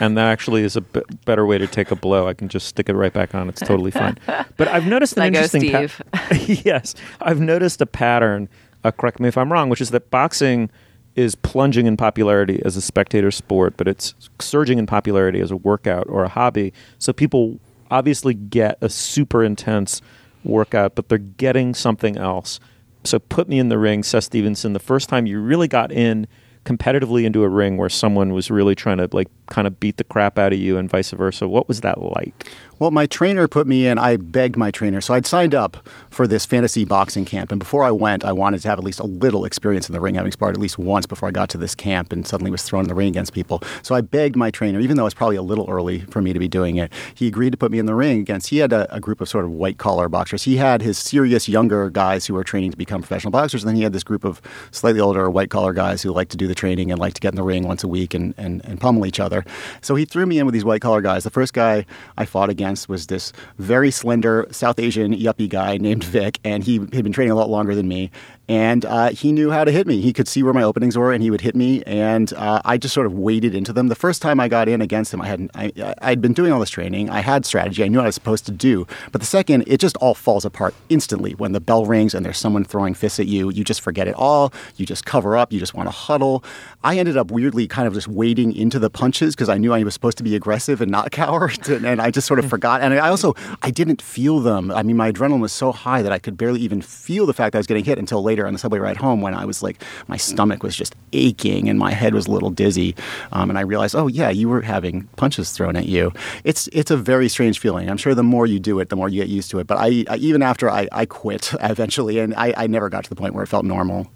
[0.00, 2.28] And that actually is a b- better way to take a blow.
[2.28, 3.48] I can just stick it right back on.
[3.48, 4.18] It's totally fine.
[4.56, 6.00] But I've noticed an interesting Steve.
[6.12, 8.48] pa- yes, I've noticed a pattern.
[8.84, 10.70] Uh, correct me if I'm wrong, which is that boxing
[11.16, 15.56] is plunging in popularity as a spectator sport, but it's surging in popularity as a
[15.56, 16.72] workout or a hobby.
[16.98, 17.58] So people
[17.90, 20.00] obviously get a super intense
[20.44, 22.60] workout, but they're getting something else.
[23.02, 24.74] So put me in the ring, Seth Stevenson.
[24.74, 26.26] The first time you really got in
[26.68, 30.04] competitively into a ring where someone was really trying to like kind of beat the
[30.04, 31.48] crap out of you and vice versa.
[31.48, 32.50] What was that like?
[32.78, 33.98] Well, my trainer put me in.
[33.98, 35.00] I begged my trainer.
[35.00, 37.50] So I'd signed up for this fantasy boxing camp.
[37.50, 40.00] And before I went, I wanted to have at least a little experience in the
[40.00, 42.62] ring, having sparred at least once before I got to this camp and suddenly was
[42.62, 43.64] thrown in the ring against people.
[43.82, 46.38] So I begged my trainer, even though it's probably a little early for me to
[46.38, 48.50] be doing it, he agreed to put me in the ring against.
[48.50, 50.44] He had a, a group of sort of white collar boxers.
[50.44, 53.64] He had his serious younger guys who were training to become professional boxers.
[53.64, 56.36] And then he had this group of slightly older white collar guys who like to
[56.36, 58.64] do the training and like to get in the ring once a week and, and,
[58.64, 59.44] and pummel each other.
[59.80, 61.24] So he threw me in with these white collar guys.
[61.24, 61.84] The first guy
[62.16, 66.78] I fought against was this very slender South Asian yuppie guy named Vic, and he
[66.78, 68.10] had been training a lot longer than me.
[68.48, 70.00] And uh, he knew how to hit me.
[70.00, 71.82] He could see where my openings were, and he would hit me.
[71.84, 73.88] And uh, I just sort of waded into them.
[73.88, 75.50] The first time I got in against him, I hadn't.
[75.54, 77.10] I, I'd been doing all this training.
[77.10, 77.84] I had strategy.
[77.84, 78.86] I knew what I was supposed to do.
[79.12, 82.38] But the second, it just all falls apart instantly when the bell rings and there's
[82.38, 83.50] someone throwing fists at you.
[83.50, 84.52] You just forget it all.
[84.76, 85.52] You just cover up.
[85.52, 86.42] You just want to huddle.
[86.82, 89.82] I ended up weirdly kind of just wading into the punches because I knew I
[89.82, 92.80] was supposed to be aggressive and not cower, and I just sort of forgot.
[92.80, 94.70] And I also I didn't feel them.
[94.70, 97.52] I mean, my adrenaline was so high that I could barely even feel the fact
[97.52, 99.44] that I was getting hit until later later on the subway ride home when I
[99.44, 102.94] was like, my stomach was just aching and my head was a little dizzy.
[103.32, 106.12] Um, and I realized, oh, yeah, you were having punches thrown at you.
[106.44, 107.90] It's, it's a very strange feeling.
[107.90, 109.66] I'm sure the more you do it, the more you get used to it.
[109.66, 113.10] But I, I even after I, I quit eventually, and I, I never got to
[113.10, 114.08] the point where it felt normal.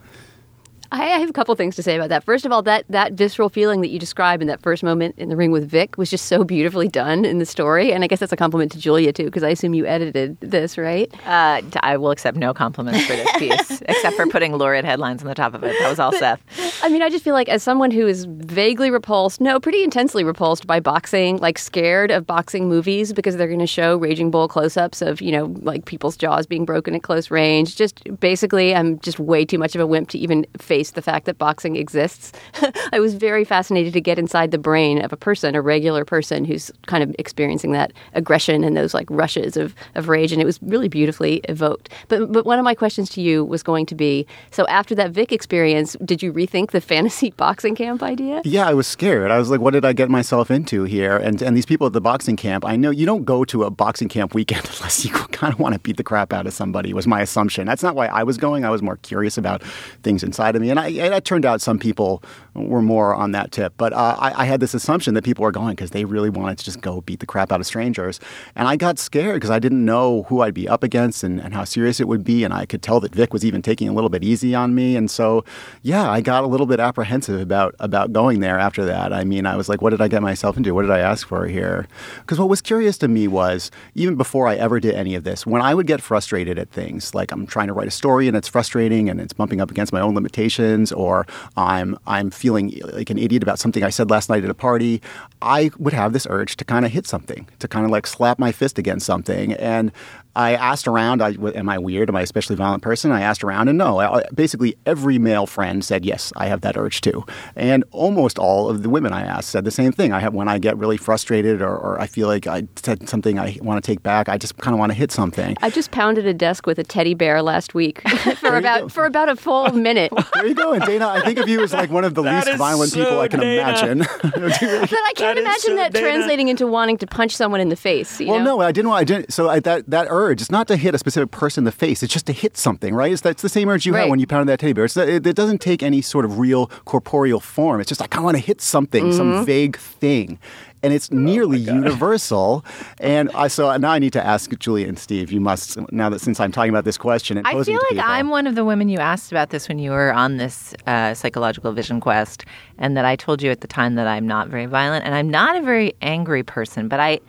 [0.92, 2.22] I have a couple things to say about that.
[2.22, 5.30] First of all, that that visceral feeling that you describe in that first moment in
[5.30, 8.20] the ring with Vic was just so beautifully done in the story, and I guess
[8.20, 11.10] that's a compliment to Julia too, because I assume you edited this, right?
[11.26, 15.28] Uh, I will accept no compliments for this piece, except for putting lurid headlines on
[15.28, 15.74] the top of it.
[15.80, 16.80] That was all But- Seth.
[16.84, 20.24] I mean, I just feel like as someone who is vaguely repulsed, no, pretty intensely
[20.24, 24.46] repulsed by boxing, like scared of boxing movies because they're going to show Raging Bull
[24.48, 27.76] close-ups of, you know, like people's jaws being broken at close range.
[27.76, 31.26] Just basically, I'm just way too much of a wimp to even face the fact
[31.26, 32.32] that boxing exists.
[32.92, 36.44] I was very fascinated to get inside the brain of a person, a regular person
[36.44, 40.44] who's kind of experiencing that aggression and those like rushes of, of rage, and it
[40.44, 41.88] was really beautifully evoked.
[42.08, 45.12] But but one of my questions to you was going to be: so after that
[45.12, 48.42] Vic experience, did you rethink the fantasy boxing camp idea?
[48.44, 49.30] Yeah, I was scared.
[49.30, 51.16] I was like, what did I get myself into here?
[51.16, 53.70] And and these people at the boxing camp, I know you don't go to a
[53.70, 56.92] boxing camp weekend unless you kind of want to beat the crap out of somebody,
[56.92, 57.66] was my assumption.
[57.66, 58.64] That's not why I was going.
[58.64, 59.62] I was more curious about
[60.02, 60.70] things inside of me.
[60.72, 62.22] And, I, it turned out some people
[62.54, 63.74] were more on that tip.
[63.76, 66.58] But uh, I, I had this assumption that people were going because they really wanted
[66.58, 68.20] to just go beat the crap out of strangers.
[68.54, 71.54] And I got scared because I didn't know who I'd be up against and, and
[71.54, 72.44] how serious it would be.
[72.44, 74.96] And I could tell that Vic was even taking a little bit easy on me.
[74.96, 75.44] And so,
[75.82, 79.12] yeah, I got a little bit apprehensive about about going there after that.
[79.12, 80.74] I mean, I was like, what did I get myself into?
[80.74, 81.86] What did I ask for here?
[82.20, 85.46] Because what was curious to me was even before I ever did any of this,
[85.46, 88.36] when I would get frustrated at things, like I'm trying to write a story and
[88.36, 93.10] it's frustrating and it's bumping up against my own limitations, or I'm I'm feeling like
[93.14, 95.00] an idiot about something I said last night at a party,
[95.40, 98.38] I would have this urge to kind of hit something, to kind of like slap
[98.40, 99.92] my fist against something, and
[100.34, 102.08] I asked around, I, am I weird?
[102.08, 103.10] Am I a especially violent person?
[103.12, 106.76] I asked around, and no, I, basically every male friend said, yes, I have that
[106.76, 107.24] urge too.
[107.54, 110.12] And almost all of the women I asked said the same thing.
[110.12, 113.38] I have when I get really frustrated or, or I feel like I said something
[113.38, 115.56] I want to take back, I just kind of want to hit something.
[115.60, 118.00] I just pounded a desk with a teddy bear last week
[118.36, 120.12] for about for about a full minute.
[120.34, 120.72] There you go.
[120.72, 123.04] And Dana, I think of you as like one of the That least violent so
[123.04, 123.60] people I can Dana.
[123.62, 123.98] imagine.
[124.22, 126.06] But I can't That is imagine so that Dana.
[126.06, 128.20] translating into wanting to punch someone in the face.
[128.20, 128.56] You well, know?
[128.56, 129.00] no, I didn't want.
[129.00, 129.32] I didn't.
[129.32, 132.02] So I, that that urge, it's not to hit a specific person in the face.
[132.02, 133.10] It's just to hit something, right?
[133.12, 134.02] It's that's the same urge you Right.
[134.02, 134.84] have when you pound that teddy bear.
[134.84, 137.80] It's, it, it doesn't take any sort of real corporeal form.
[137.80, 139.16] It's just like I want to hit something, Mm-hmm.
[139.16, 140.38] some vague thing.
[140.84, 142.64] And it's nearly universal.
[142.98, 145.30] And I so now I need to ask Julia and Steve.
[145.30, 148.04] You must now that since I'm talking about this question and I feel like people-
[148.04, 151.14] I'm one of the women you asked about this when you were on this uh,
[151.14, 152.44] psychological vision quest,
[152.78, 155.30] and that I told you at the time that I'm not very violent and I'm
[155.30, 156.88] not a very angry person.
[156.88, 157.20] But I-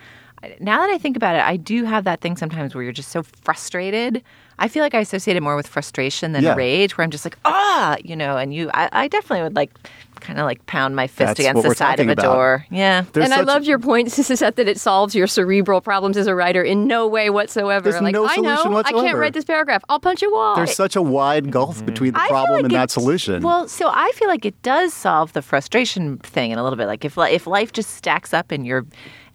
[0.60, 3.10] now that I think about it, I do have that thing sometimes where you're just
[3.10, 4.24] so frustrated.
[4.60, 6.56] I feel like I associate it more with frustration than Yeah.
[6.56, 8.38] rage, where I'm just like, ah, you know.
[8.38, 9.72] And you, I, I definitely would like
[10.20, 12.22] kind of like pound my fist That's against the side of talking a about.
[12.34, 12.66] door.
[12.70, 13.04] Yeah.
[13.12, 16.28] There's and I such- love your point, Seth, that it solves your cerebral problems as
[16.28, 17.90] a writer in no way whatsoever.
[17.92, 19.84] There's like, no I know, solution I can't write this paragraph.
[19.90, 20.56] I'll punch a wall.
[20.56, 23.42] There's such a wide gulf between the I problem like and that solution.
[23.44, 26.86] Well, so I feel like it does solve the frustration thing in a little bit.
[26.86, 28.86] Like if if life just stacks up and you're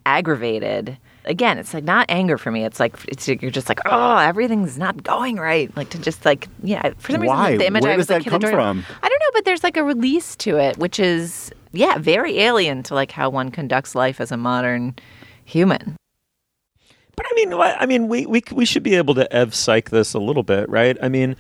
[0.08, 2.64] aggravated, again, it's like not anger for me.
[2.64, 5.74] It's like it's you're just like oh everything's not going right.
[5.76, 6.92] Like to just like yeah.
[6.98, 7.50] For some Why?
[7.50, 8.84] reason, the image Where I does like that come from?
[9.02, 12.82] I don't know, but there's like a release to it, which is yeah very alien
[12.84, 14.96] to like how one conducts life as a modern
[15.44, 15.96] human.
[17.14, 19.90] But I mean, I I mean, we we we should be able to ev psych
[19.90, 20.96] this a little bit, right?
[21.02, 21.36] I mean,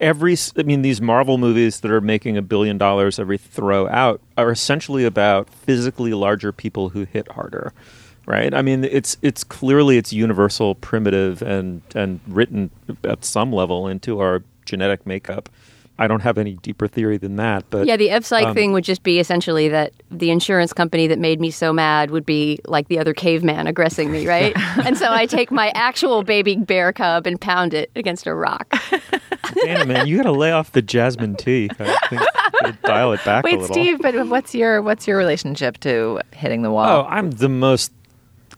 [0.00, 4.20] every I mean, these Marvel movies that are making a billion dollars every throw out
[4.36, 7.72] are essentially about physically larger people who hit harder,
[8.26, 8.52] right?
[8.54, 12.70] I mean, it's it's clearly it's universal, primitive, and and written
[13.04, 15.48] at some level into our genetic makeup.
[15.98, 18.72] I don't have any deeper theory than that, but yeah, the F psych um, thing
[18.72, 22.60] would just be essentially that the insurance company that made me so mad would be
[22.66, 24.52] like the other caveman aggressing me, right?
[24.84, 28.72] and so I take my actual baby bear cub and pound it against a rock.
[29.64, 31.70] Damn, man, you got to lay off the jasmine tea.
[31.78, 33.74] I think dial it back a Wait, little.
[33.74, 36.88] Steve, but what's your what's your relationship to hitting the wall?
[36.88, 37.92] Oh, I'm the most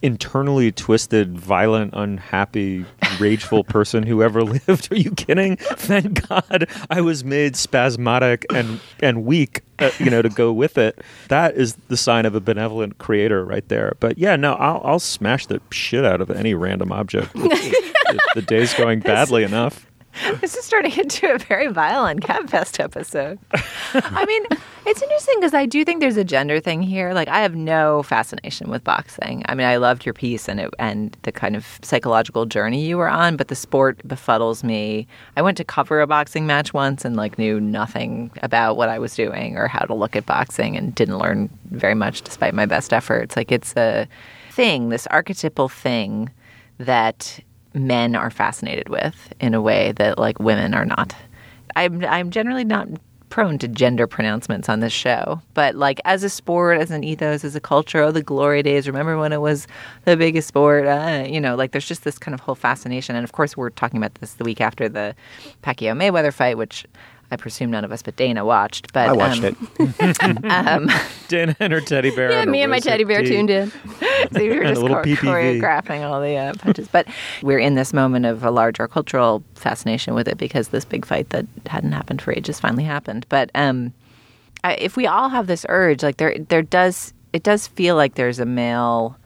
[0.01, 2.85] internally twisted, violent, unhappy,
[3.19, 4.91] rageful person who ever lived.
[4.91, 5.57] Are you kidding?
[5.57, 10.77] Thank God I was made spasmodic and and weak, uh, you know, to go with
[10.77, 11.01] it.
[11.27, 13.95] That is the sign of a benevolent creator right there.
[13.99, 17.33] But yeah, no, I'll I'll smash the shit out of any random object.
[17.33, 19.90] the day's going badly enough.
[20.41, 23.39] this is turning into a very violent Gabfest episode.
[23.93, 24.43] I mean,
[24.85, 27.13] it's interesting because I do think there's a gender thing here.
[27.13, 29.43] Like, I have no fascination with boxing.
[29.47, 32.97] I mean, I loved your piece and it, and the kind of psychological journey you
[32.97, 35.07] were on, but the sport befuddles me.
[35.37, 38.99] I went to cover a boxing match once and like knew nothing about what I
[38.99, 42.65] was doing or how to look at boxing and didn't learn very much despite my
[42.65, 43.35] best efforts.
[43.35, 44.07] Like, it's a
[44.51, 46.29] thing, this archetypal thing
[46.77, 47.39] that
[47.73, 51.15] men are fascinated with in a way that like women are not.
[51.75, 52.87] I'm I'm generally not
[53.29, 57.43] prone to gender pronouncements on this show, but like as a sport, as an ethos,
[57.43, 58.87] as a culture, oh the glory days.
[58.87, 59.67] Remember when it was
[60.05, 60.85] the biggest sport?
[60.85, 63.71] Uh, you know, like there's just this kind of whole fascination, and of course we're
[63.71, 65.15] talking about this the week after the
[65.63, 66.85] Pacquiao Mayweather fight, which
[67.31, 68.91] I presume none of us but Dana watched.
[68.91, 70.43] But I watched um, it.
[70.51, 70.89] um,
[71.29, 72.31] Dana and her teddy bear.
[72.31, 73.29] Yeah, me and my teddy bear tea.
[73.29, 73.71] tuned in.
[74.01, 75.59] so we were And just little chor- PPV.
[75.61, 76.89] choreographing all the uh, punches.
[76.89, 77.07] But
[77.41, 81.29] we're in this moment of a larger cultural fascination with it because this big fight
[81.29, 83.25] that hadn't happened for ages finally happened.
[83.29, 83.93] But um,
[84.63, 88.15] I, if we all have this urge, like there, there does it does feel like
[88.15, 89.17] there's a male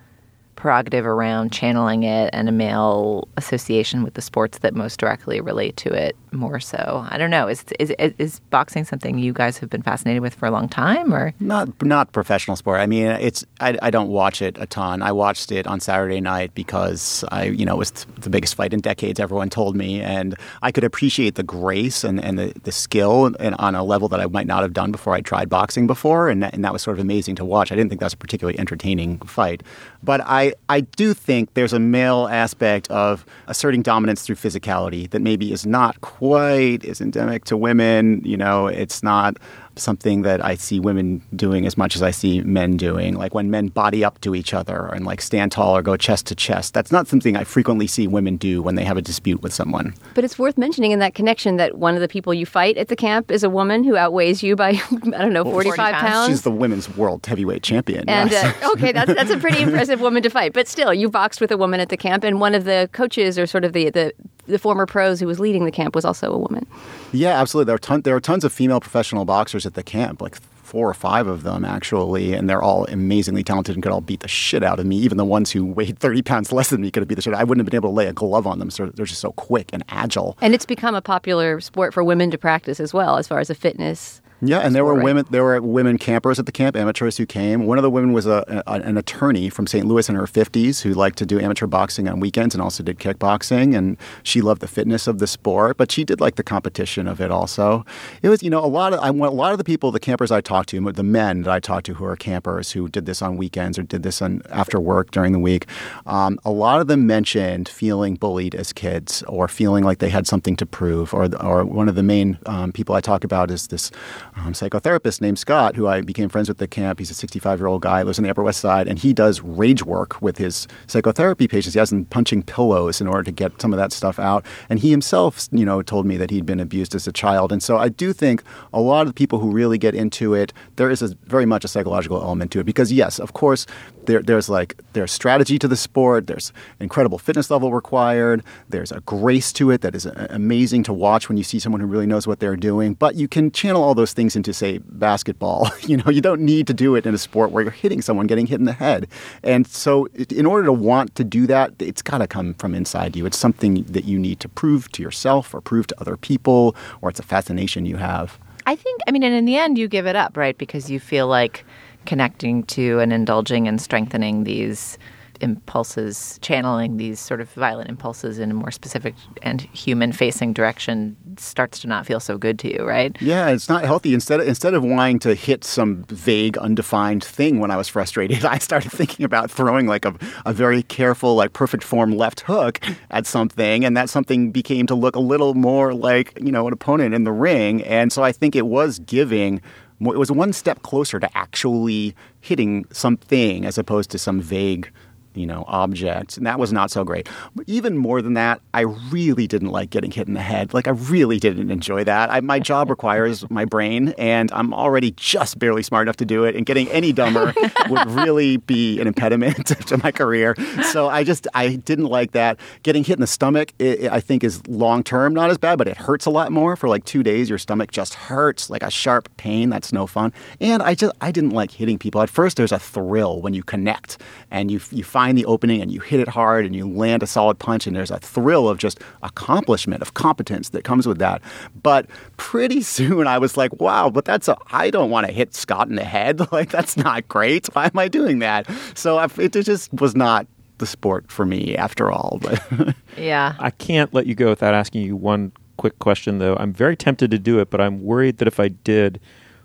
[0.56, 5.76] prerogative around channeling it and a male association with the sports that most directly relate
[5.78, 7.06] to it more so.
[7.10, 7.48] I don't know.
[7.48, 11.13] Is is is boxing something you guys have been fascinated with for a long time
[11.13, 12.80] or Not not professional sport.
[12.80, 15.02] I mean, it's I, I don't watch it a ton.
[15.02, 18.74] I watched it on Saturday night because I you know it was the biggest fight
[18.74, 19.20] in decades.
[19.20, 23.56] Everyone told me, and I could appreciate the grace and, and the, the skill and
[23.56, 26.44] on a level that I might not have done before I tried boxing before, and
[26.44, 27.72] that, and that was sort of amazing to watch.
[27.72, 29.63] I didn't think that was a particularly entertaining fight,
[30.04, 35.21] but I I do think there's a male aspect of asserting dominance through physicality that
[35.21, 38.21] maybe is not quite as endemic to women.
[38.23, 39.38] You know, it's not
[39.77, 43.15] something that I see women doing as much as I see men doing.
[43.15, 46.25] Like when men body up to each other and like stand tall or go chest
[46.27, 46.73] to chest.
[46.73, 49.93] That's not something I frequently see women do when they have a dispute with someone.
[50.13, 52.88] But it's worth mentioning in that connection that one of the people you fight at
[52.88, 56.01] the camp is a woman who outweighs you by I don't know 45 pounds.
[56.01, 56.29] pounds.
[56.29, 58.07] She's the women's world heavyweight champion.
[58.09, 58.55] And yes.
[58.63, 60.53] uh, okay, that's that's a pretty impressive woman to fight.
[60.53, 63.38] But still, you boxed with a woman at the camp, and one of the coaches,
[63.38, 64.13] or sort of the the,
[64.47, 66.65] the former pros who was leading the camp, was also a woman.
[67.12, 67.67] Yeah, absolutely.
[67.67, 70.89] There are ton, there are tons of female professional boxers at the camp, like four
[70.89, 74.27] or five of them actually, and they're all amazingly talented and could all beat the
[74.27, 74.97] shit out of me.
[74.97, 77.34] Even the ones who weighed thirty pounds less than me could have beat the shit.
[77.34, 77.39] Out.
[77.39, 78.71] I wouldn't have been able to lay a glove on them.
[78.71, 80.38] So they're just so quick and agile.
[80.41, 83.49] And it's become a popular sport for women to practice as well, as far as
[83.49, 84.21] a fitness.
[84.41, 85.04] Yeah, and there were right?
[85.04, 85.26] women.
[85.30, 87.65] There were women campers at the camp, amateurs who came.
[87.65, 89.86] One of the women was a, a an attorney from St.
[89.86, 93.00] Louis in her fifties who liked to do amateur boxing on weekends and also did
[93.00, 93.76] kickboxing.
[93.76, 97.21] And she loved the fitness of the sport, but she did like the competition of
[97.21, 97.86] it also.
[98.21, 100.32] It was, you know, a lot of I a lot of the people, the campers
[100.32, 103.21] I talked to, the men that I talked to who are campers who did this
[103.21, 105.65] on weekends or did this on after work during the week.
[106.06, 110.28] Um, a lot of them mentioned feeling bullied as kids or feeling like they had
[110.28, 111.13] something to prove.
[111.13, 113.91] Or or one of the main um, people I talk about is this
[114.38, 117.00] um, psychotherapist named Scott, who I became friends with at the camp.
[117.00, 119.41] He's a 65 year old guy, lives on the Upper West Side, and he does
[119.41, 121.74] rage work with his psychotherapy patients.
[121.74, 124.45] He has them punching pillows in order to get some of that stuff out.
[124.69, 127.52] And he himself, you know, told me that he'd been abused as a child.
[127.52, 128.43] And so I do think
[128.74, 131.63] a lot of the people who really get into it, there is a, very much
[131.63, 132.65] a psychological element to it.
[132.65, 133.65] Because yes, of course,
[134.06, 136.28] there, there's like there's strategy to the sport.
[136.28, 138.43] There's incredible fitness level required.
[138.69, 141.88] There's a grace to it that is amazing to watch when you see someone who
[141.88, 142.93] really knows what they're doing.
[142.93, 145.69] But you can channel all those things into say basketball.
[145.81, 148.27] you know, you don't need to do it in a sport where you're hitting someone,
[148.27, 149.07] getting hit in the head.
[149.43, 153.17] And so, in order to want to do that, it's got to come from inside
[153.17, 153.25] you.
[153.25, 157.09] It's something that you need to prove to yourself or prove to other people, or
[157.09, 158.39] it's a fascination you have.
[158.65, 160.57] I think, I mean, and in the end, you give it up, right?
[160.57, 161.65] Because you feel like
[162.05, 164.97] connecting to and indulging and strengthening these
[165.41, 171.15] impulses, channeling these sort of violent impulses in a more specific and human facing direction
[171.38, 173.15] starts to not feel so good to you, right?
[173.21, 174.13] Yeah, it's not healthy.
[174.13, 178.45] Instead of, instead of wanting to hit some vague, undefined thing when I was frustrated,
[178.45, 182.80] I started thinking about throwing like a, a very careful, like perfect form left hook
[183.12, 186.74] at something, and that something became to look a little more like you know an
[186.74, 187.84] opponent in the ring.
[187.84, 189.62] And so I think it was giving.
[190.02, 194.91] It was one step closer to actually hitting something as opposed to some vague
[195.36, 197.30] you know, objects, and that was not so great.
[197.56, 200.74] But even more than that, I really didn't like getting hit in the head.
[200.74, 202.32] Like I really didn't enjoy that.
[202.32, 206.43] I, my job requires my brain, and I'm already just barely smart enough to do
[206.45, 206.56] it.
[206.56, 207.54] And getting any dumber
[207.89, 210.56] would really be an impediment to my career.
[210.91, 212.60] So I just I didn't like that.
[212.84, 215.78] Getting hit in the stomach, it, it- I think, is long term not as bad,
[215.78, 216.76] but it hurts a lot more.
[216.76, 219.69] For like two days, your stomach just hurts like a sharp pain.
[219.69, 220.32] That's no fun.
[220.62, 222.21] And I just I didn't like hitting people.
[222.21, 224.17] At first, there's a thrill when you connect
[224.52, 227.23] and you you find find the opening and you hit it hard and you land
[227.23, 231.17] a solid punch and there's a thrill of just accomplishment of competence that comes with
[231.17, 231.41] that.
[231.82, 232.05] But
[232.38, 235.88] pretty soon I was like, wow, but that's a I don't want to hit Scott
[235.89, 236.41] in the head.
[236.51, 237.65] Like that's not great.
[237.73, 238.69] Why am I doing that?
[238.93, 240.47] So it just was not
[240.78, 242.39] the sport for me after all.
[242.45, 246.55] But yeah, I can't let you go without asking you one quick question though.
[246.57, 249.19] I'm very tempted to do it, but I'm worried that if I did,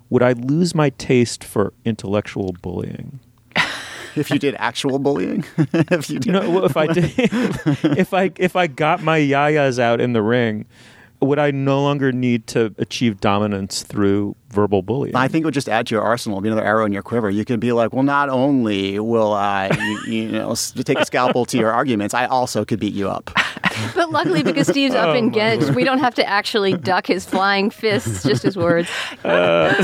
[0.09, 3.21] would I lose my taste for intellectual bullying?
[4.17, 6.27] If you did actual bullying, if you, did.
[6.27, 10.23] you know, if I did, if I if I got my yayas out in the
[10.23, 10.67] ring,
[11.21, 15.15] would I no longer need to achieve dominance through verbal bullying?
[15.15, 17.29] I think it would just add to your arsenal, be another arrow in your quiver.
[17.29, 19.71] You could be like, well, not only will I,
[20.07, 23.31] you, you know, take a scalpel to your arguments, I also could beat you up.
[23.95, 27.27] but luckily, because Steve's up oh in Ghent, we don't have to actually duck his
[27.27, 28.89] flying fists, just his words.
[29.25, 29.75] Uh,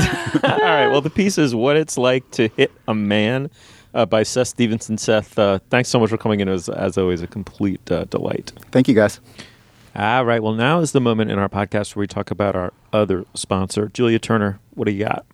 [0.43, 0.87] all right.
[0.87, 3.49] Well, the piece is what it's like to hit a man.
[3.97, 4.95] Uh, by Seth Stevenson.
[4.99, 6.47] Seth, uh, thanks so much for coming in.
[6.47, 8.53] It was, as always, a complete uh, delight.
[8.71, 9.19] Thank you, guys.
[9.95, 10.43] All right.
[10.43, 13.89] Well, now is the moment in our podcast where we talk about our other sponsor,
[13.91, 14.59] Julia Turner.
[14.75, 15.25] What do you got?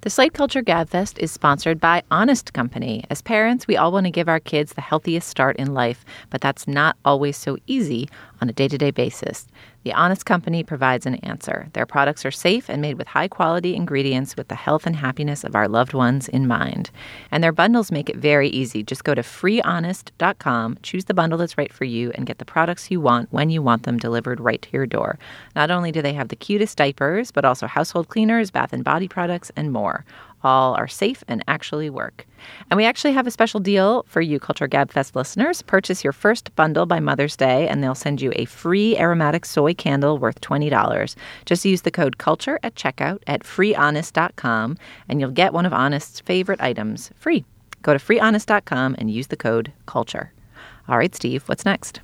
[0.00, 3.04] The Slate Culture Gabfest is sponsored by Honest Company.
[3.10, 6.40] As parents, we all want to give our kids the healthiest start in life, but
[6.40, 8.08] that's not always so easy
[8.42, 9.46] on a day to day basis.
[9.84, 11.68] The Honest Company provides an answer.
[11.72, 15.44] Their products are safe and made with high quality ingredients with the health and happiness
[15.44, 16.90] of our loved ones in mind.
[17.30, 18.82] And their bundles make it very easy.
[18.82, 22.90] Just go to freehonest.com, choose the bundle that's right for you, and get the products
[22.90, 25.18] you want when you want them delivered right to your door.
[25.54, 29.08] Not only do they have the cutest diapers, but also household cleaners, bath and body
[29.08, 30.04] products, and more
[30.44, 32.26] all are safe and actually work.
[32.70, 35.62] And we actually have a special deal for you Culture Gabfest listeners.
[35.62, 39.74] Purchase your first bundle by Mother's Day, and they'll send you a free aromatic soy
[39.74, 41.14] candle worth $20.
[41.44, 44.76] Just use the code CULTURE at checkout at freehonest.com,
[45.08, 47.44] and you'll get one of Honest's favorite items free.
[47.82, 50.32] Go to freehonest.com and use the code CULTURE.
[50.88, 52.00] All right, Steve, what's next?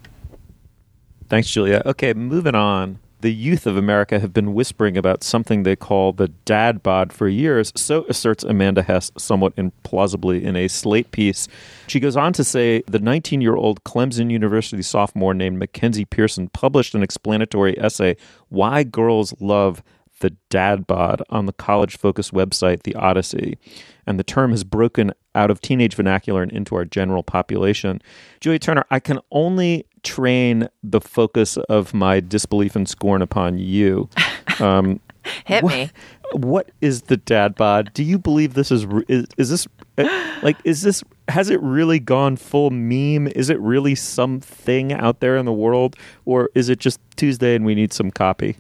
[1.29, 1.83] Thanks, Julia.
[1.85, 6.29] Okay, moving on the youth of America have been whispering about something they call the
[6.29, 11.49] dad bod for years, so asserts Amanda Hess somewhat implausibly in a Slate piece.
[11.89, 16.49] She goes on to say the 19 year old Clemson University sophomore named Mackenzie Pearson
[16.49, 18.17] published an explanatory essay,
[18.49, 19.83] Why Girls Love
[20.21, 23.59] the dad bod on the college focused website, The Odyssey.
[24.07, 28.03] And the term has broken out of teenage vernacular and into our general population.
[28.41, 34.09] Julia Turner, I can only train the focus of my disbelief and scorn upon you.
[34.61, 34.99] Um,
[35.45, 35.91] Hit what, me.
[36.33, 37.93] What is the dad bod?
[37.95, 39.69] Do you believe this is is, is this
[39.99, 43.29] uh, like is this has it really gone full meme?
[43.29, 47.65] Is it really something out there in the world, or is it just Tuesday and
[47.65, 48.57] we need some copy?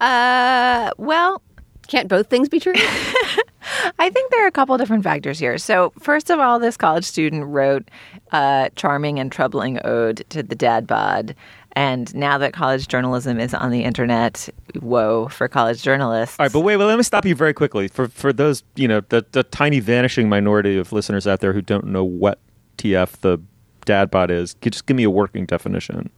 [0.00, 1.42] Uh, well,
[1.86, 2.72] can't both things be true?
[3.98, 5.58] I think there are a couple different factors here.
[5.58, 7.88] So, first of all, this college student wrote
[8.32, 11.34] a charming and troubling ode to the dad bod.
[11.72, 14.48] And now that college journalism is on the internet,
[14.80, 16.36] woe for college journalists.
[16.38, 17.88] All right, but wait, well, let me stop you very quickly.
[17.88, 21.62] For for those, you know, the, the tiny vanishing minority of listeners out there who
[21.62, 22.40] don't know what
[22.78, 23.38] TF the
[23.84, 26.10] dad bod is, just give me a working definition.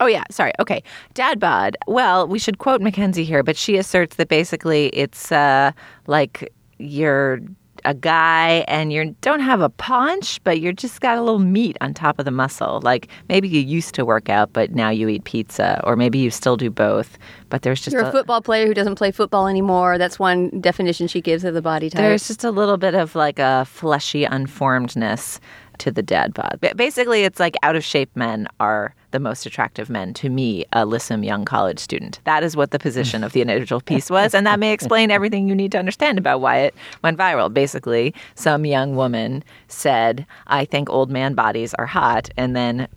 [0.00, 0.24] Oh, yeah.
[0.30, 0.52] Sorry.
[0.58, 0.82] Okay.
[1.14, 1.76] Dad bod.
[1.86, 5.70] Well, we should quote Mackenzie here, but she asserts that basically it's uh,
[6.08, 6.52] like
[6.82, 7.40] you're
[7.84, 11.76] a guy and you don't have a paunch, but you're just got a little meat
[11.80, 12.80] on top of the muscle.
[12.82, 16.30] Like maybe you used to work out, but now you eat pizza, or maybe you
[16.30, 17.18] still do both.
[17.48, 19.98] But there's just you're a, a football player who doesn't play football anymore.
[19.98, 22.00] That's one definition she gives of the body type.
[22.00, 25.40] There's just a little bit of like a fleshy unformedness
[25.78, 26.58] to the dad bod.
[26.76, 30.84] Basically, it's like out of shape men are the most attractive men to me, a
[30.84, 32.20] lissom young college student.
[32.24, 35.48] That is what the position of the initial piece was, and that may explain everything
[35.48, 37.52] you need to understand about why it went viral.
[37.52, 42.88] Basically, some young woman said, I think old man bodies are hot, and then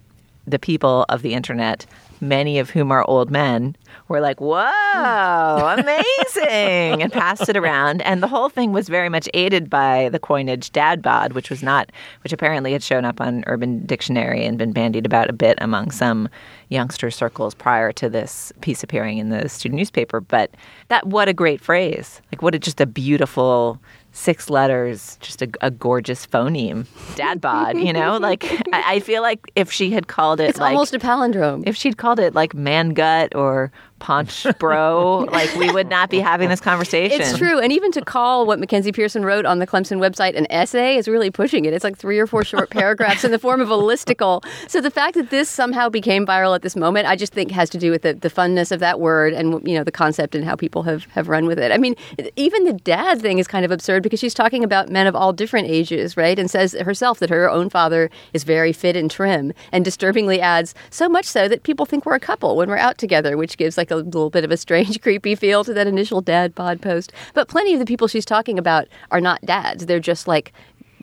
[0.47, 1.85] the people of the internet
[2.21, 3.75] many of whom are old men,
[4.07, 5.79] were like, whoa, hmm.
[5.79, 8.01] amazing, and passed it around.
[8.03, 11.63] And the whole thing was very much aided by the coinage dad bod, which was
[11.63, 11.91] not,
[12.23, 15.91] which apparently had shown up on Urban Dictionary and been bandied about a bit among
[15.91, 16.29] some
[16.69, 20.19] youngster circles prior to this piece appearing in the student newspaper.
[20.19, 20.51] But
[20.87, 22.21] that, what a great phrase.
[22.31, 23.79] Like, what a just a beautiful
[24.15, 27.77] six letters, just a, a gorgeous phoneme, dad bod.
[27.77, 30.93] You know, like I, I, feel like if she had called it, it's like, almost
[30.93, 31.63] a palindrome.
[31.67, 35.27] If she'd called it like man gut or punch, bro.
[35.31, 37.21] like we would not be having this conversation.
[37.21, 37.59] It's true.
[37.59, 41.07] And even to call what Mackenzie Pearson wrote on the Clemson website an essay is
[41.07, 41.73] really pushing it.
[41.73, 44.45] It's like three or four short paragraphs in the form of a listicle.
[44.67, 47.69] So the fact that this somehow became viral at this moment, I just think has
[47.71, 50.43] to do with the, the funness of that word and you know the concept and
[50.45, 51.71] how people have, have run with it.
[51.71, 51.95] I mean,
[52.35, 55.33] even the dad thing is kind of absurd because she's talking about men of all
[55.33, 56.37] different ages, right?
[56.37, 60.75] And says herself that her own father is very fit and trim and disturbingly adds
[60.89, 63.77] so much so that people think we're a couple when we're out together, which gives
[63.77, 67.11] like a little bit of a strange, creepy feel to that initial dad bod post.
[67.33, 69.85] But plenty of the people she's talking about are not dads.
[69.85, 70.53] They're just like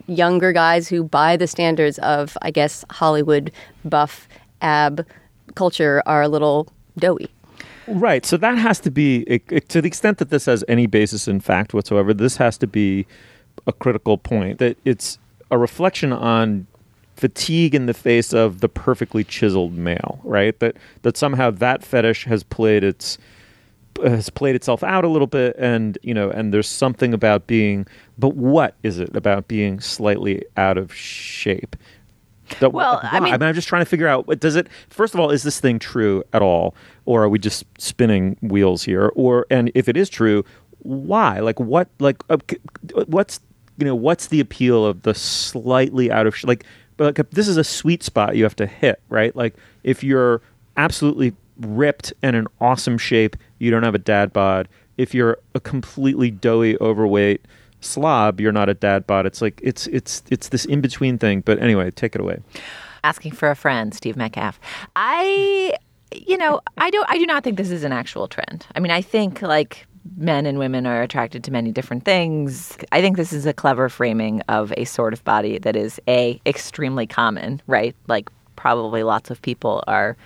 [0.06, 3.52] younger guys who, by the standards of, I guess, Hollywood
[3.84, 4.28] buff
[4.60, 5.06] ab
[5.54, 6.68] culture, are a little
[6.98, 7.30] doughy.
[7.86, 8.24] Right.
[8.24, 9.24] So that has to be,
[9.68, 13.06] to the extent that this has any basis in fact whatsoever, this has to be
[13.66, 15.18] a critical point that it's
[15.50, 16.66] a reflection on
[17.22, 20.58] fatigue in the face of the perfectly chiseled male, right?
[20.58, 23.16] That that somehow that fetish has played its
[24.02, 27.86] has played itself out a little bit and you know and there's something about being
[28.18, 31.76] but what is it about being slightly out of shape
[32.58, 33.08] that, well, why?
[33.12, 34.26] I mean, I mean, I'm just trying to figure out.
[34.40, 34.66] Does it?
[34.90, 36.74] First of all, is this thing true at all,
[37.06, 39.10] or are we just spinning wheels here?
[39.14, 40.44] Or and if it is true,
[40.80, 41.38] why?
[41.38, 41.88] Like what?
[41.98, 42.36] Like uh,
[43.06, 43.40] what's
[43.78, 46.66] you know what's the appeal of the slightly out of sh- like?
[46.96, 49.34] But like this is a sweet spot you have to hit, right?
[49.34, 50.42] Like if you're
[50.76, 54.68] absolutely ripped and in awesome shape, you don't have a dad bod.
[54.98, 57.44] If you're a completely doughy, overweight
[57.80, 59.26] slob, you're not a dad bod.
[59.26, 61.40] It's like it's it's it's this in between thing.
[61.40, 62.40] But anyway, take it away.
[63.04, 64.60] Asking for a friend, Steve Metcalf.
[64.94, 65.74] I,
[66.14, 68.66] you know, I don't I do not think this is an actual trend.
[68.74, 69.86] I mean, I think like
[70.16, 72.76] men and women are attracted to many different things.
[72.90, 76.40] I think this is a clever framing of a sort of body that is a
[76.46, 77.94] extremely common, right?
[78.08, 80.16] Like probably lots of people are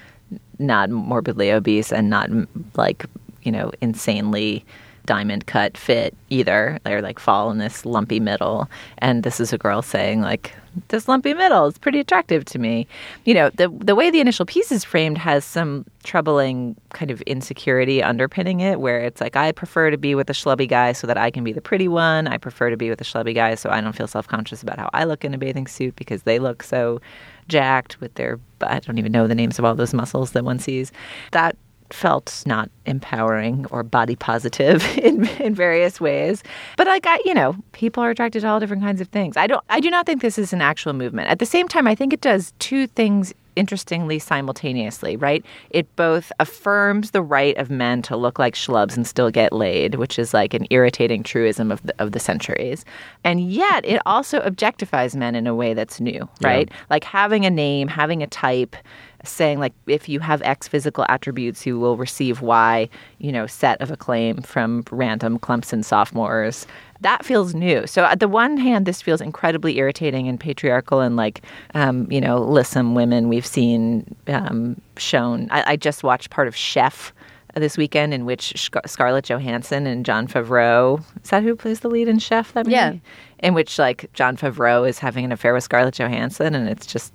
[0.58, 2.30] not morbidly obese and not
[2.74, 3.06] like,
[3.42, 4.64] you know, insanely
[5.06, 6.78] diamond cut fit either.
[6.84, 8.68] They're like fall in this lumpy middle.
[8.98, 10.52] And this is a girl saying like,
[10.88, 12.86] this lumpy middle is pretty attractive to me.
[13.24, 17.22] You know, the the way the initial piece is framed has some troubling kind of
[17.22, 21.06] insecurity underpinning it, where it's like I prefer to be with a schlubby guy so
[21.06, 22.26] that I can be the pretty one.
[22.26, 24.78] I prefer to be with a schlubby guy so I don't feel self conscious about
[24.78, 27.00] how I look in a bathing suit because they look so
[27.48, 30.58] jacked with their I don't even know the names of all those muscles that one
[30.58, 30.92] sees.
[31.32, 31.56] That
[31.92, 36.42] felt not empowering or body positive in, in various ways.
[36.76, 39.36] But like I, you know, people are attracted to all different kinds of things.
[39.36, 41.28] I don't I do not think this is an actual movement.
[41.28, 45.44] At the same time, I think it does two things interestingly simultaneously, right?
[45.70, 49.96] It both affirms the right of men to look like schlubs and still get laid,
[49.96, 52.84] which is like an irritating truism of the, of the centuries.
[53.24, 56.68] And yet it also objectifies men in a way that's new, right?
[56.70, 56.76] Yeah.
[56.90, 58.76] Like having a name, having a type,
[59.24, 62.88] saying like if you have X physical attributes, you will receive Y,
[63.18, 66.66] you know, set of acclaim from random Clemson sophomores.
[67.00, 67.86] That feels new.
[67.86, 71.42] So at the one hand, this feels incredibly irritating and patriarchal and like,
[71.74, 75.48] um, you know, listen, women we've seen um, shown.
[75.50, 77.12] I, I just watched part of Chef
[77.60, 78.52] this weekend in which
[78.86, 82.52] Scarlett Johansson and Jon Favreau is that who plays the lead in Chef?
[82.52, 82.74] That movie?
[82.74, 82.94] Yeah.
[83.40, 87.12] In which like Jon Favreau is having an affair with Scarlett Johansson, and it's just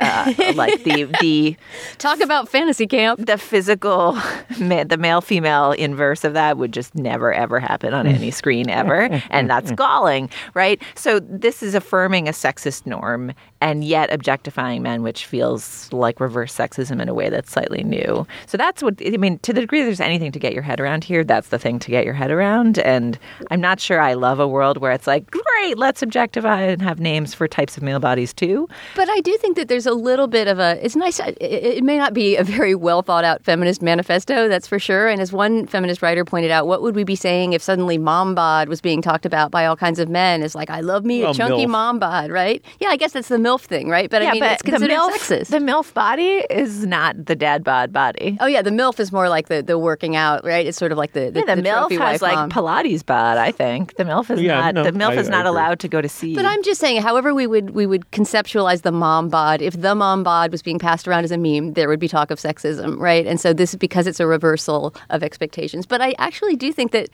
[0.00, 1.56] uh, like the the
[1.98, 3.24] talk about fantasy camp.
[3.26, 4.12] The physical,
[4.58, 9.08] the male female inverse of that would just never ever happen on any screen ever,
[9.30, 10.82] and that's galling, right?
[10.94, 16.54] So this is affirming a sexist norm and yet objectifying men, which feels like reverse
[16.54, 18.26] sexism in a way that's slightly new.
[18.46, 19.38] So that's what I mean.
[19.40, 21.90] To the degree there's anything to get your head around here, that's the thing to
[21.90, 22.78] get your head around.
[22.78, 23.18] And
[23.50, 27.00] I'm not sure I love a world where it's like, great, let's objectify and have
[27.00, 28.68] names for types of male bodies too.
[28.94, 30.78] But I do think that there's a little bit of a.
[30.84, 31.18] It's nice.
[31.20, 35.08] It, it may not be a very well thought out feminist manifesto, that's for sure.
[35.08, 38.34] And as one feminist writer pointed out, what would we be saying if suddenly mom
[38.34, 40.42] bod was being talked about by all kinds of men?
[40.42, 41.70] Is like, I love me well, a chunky MILF.
[41.70, 42.64] mom bod, right?
[42.80, 44.10] Yeah, I guess that's the MILF thing, right?
[44.10, 45.48] But yeah, I mean, but it's considered the MILF, sexist.
[45.48, 48.36] The MILF body is not the dad bod body.
[48.40, 50.66] Oh yeah, the MILF is more like the, the working out, right?
[50.66, 51.54] It's sort of like the, the yeah.
[51.54, 52.50] The, the MILF has like mom.
[52.50, 53.38] Pilates bod.
[53.38, 54.74] I think the MILF is yeah, not.
[54.74, 56.34] No, the MILF I, is not allowed to go to sea.
[56.34, 59.94] But I'm just saying, however we would we would conceptualize the mom bod, if the
[59.94, 62.98] mom bod was being passed around as a meme, there would be talk of sexism,
[62.98, 63.26] right?
[63.26, 65.86] And so this is because it's a reversal of expectations.
[65.86, 67.10] But I actually do think that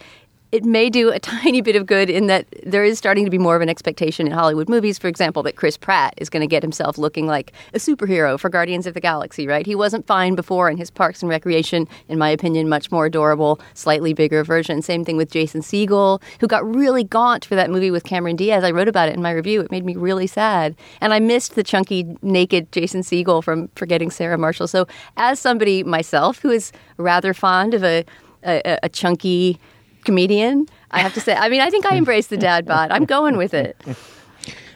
[0.53, 3.39] it may do a tiny bit of good in that there is starting to be
[3.39, 6.47] more of an expectation in Hollywood movies, for example, that Chris Pratt is going to
[6.47, 9.67] get himself looking like a superhero for Guardians of the Galaxy, right?
[9.67, 13.61] He wasn't fine before in his Parks and Recreation, in my opinion, much more adorable,
[13.75, 14.83] slightly bigger version.
[14.83, 18.63] Same thing with Jason Segel, who got really gaunt for that movie with Cameron Diaz.
[18.63, 19.63] I wrote about it in my review.
[19.63, 20.77] It made me really sad.
[21.01, 24.69] And I missed the chunky, naked Jason Segel from Forgetting Sarah Marshall.
[24.69, 24.87] So,
[25.17, 28.05] as somebody myself who is rather fond of a,
[28.45, 29.59] a, a chunky
[30.05, 32.91] comedian, I have to say, I mean, I think I embrace the dad bod.
[32.91, 33.77] I'm going with it.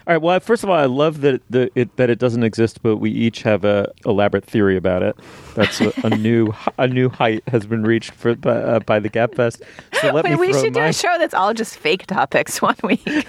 [0.07, 0.21] All right.
[0.21, 3.11] Well, first of all, I love that the, it, that it doesn't exist, but we
[3.11, 5.17] each have a elaborate theory about it.
[5.53, 9.09] That's a, a new a new height has been reached for by, uh, by the
[9.09, 9.61] Gabfest.
[9.99, 12.77] So let Wait, me we should do a show that's all just fake topics one
[12.83, 13.27] week.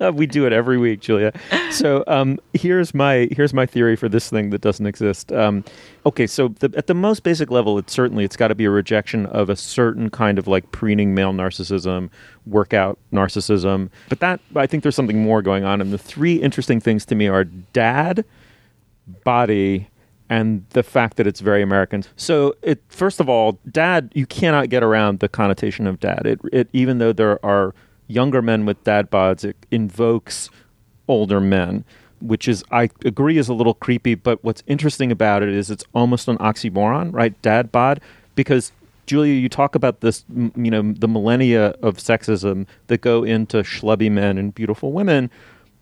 [0.12, 1.32] we do it every week, Julia.
[1.70, 5.30] So um, here's my here's my theory for this thing that doesn't exist.
[5.30, 5.62] Um,
[6.04, 8.70] okay, so the, at the most basic level, it's certainly it's got to be a
[8.70, 12.10] rejection of a certain kind of like preening male narcissism,
[12.48, 13.90] workout narcissism.
[14.08, 15.80] But that I think there's something more going on.
[15.80, 18.24] And the three interesting things to me are dad,
[19.24, 19.88] body,
[20.30, 22.04] and the fact that it's very American.
[22.16, 26.22] So, it first of all, dad, you cannot get around the connotation of dad.
[26.26, 27.74] It, it even though there are
[28.06, 30.50] younger men with dad bods, it invokes
[31.06, 31.84] older men,
[32.20, 34.14] which is I agree is a little creepy.
[34.14, 37.40] But what's interesting about it is it's almost an oxymoron, right?
[37.40, 38.00] Dad bod,
[38.34, 38.72] because
[39.08, 44.10] Julia, you talk about this, you know, the millennia of sexism that go into schlubby
[44.10, 45.30] men and beautiful women.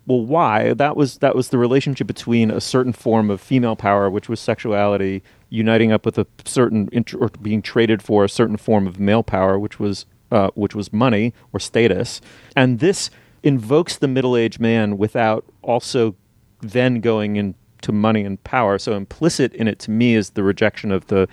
[0.06, 0.72] Well why?
[0.72, 4.38] That was that was the relationship between a certain form of female power which was
[4.38, 9.24] sexuality uniting up with a certain or being traded for a certain form of male
[9.24, 12.20] power which was uh, which was money or status.
[12.54, 13.10] And this
[13.42, 16.14] invokes the middle-aged man without also
[16.60, 18.78] then going into money and power.
[18.78, 21.28] So implicit in it to me is the rejection of the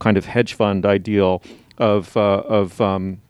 [0.00, 1.42] kind of hedge fund ideal
[1.78, 3.20] of uh, of um,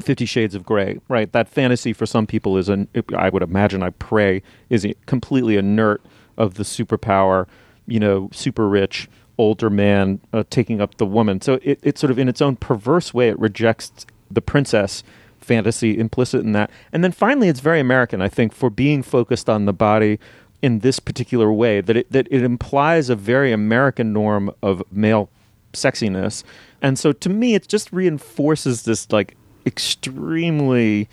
[0.00, 1.30] Fifty Shades of Grey, right?
[1.32, 6.02] That fantasy for some people is an, I would imagine, I pray, is completely inert
[6.36, 7.46] of the superpower,
[7.86, 11.40] you know, super rich older man uh, taking up the woman.
[11.40, 15.02] So it, it sort of, in its own perverse way, it rejects the princess
[15.40, 16.70] fantasy implicit in that.
[16.92, 20.18] And then finally, it's very American, I think, for being focused on the body
[20.60, 25.30] in this particular way, that it, that it implies a very American norm of male
[25.72, 26.44] sexiness.
[26.82, 31.08] And so to me, it just reinforces this like extremely,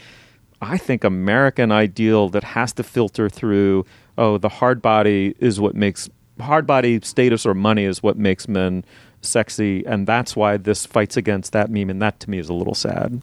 [0.62, 3.86] I think, American ideal that has to filter through,
[4.18, 8.48] oh, the hard body is what makes hard body status or money is what makes
[8.48, 8.84] men
[9.22, 9.86] sexy.
[9.86, 11.90] And that's why this fights against that meme.
[11.90, 13.22] And that to me is a little sad.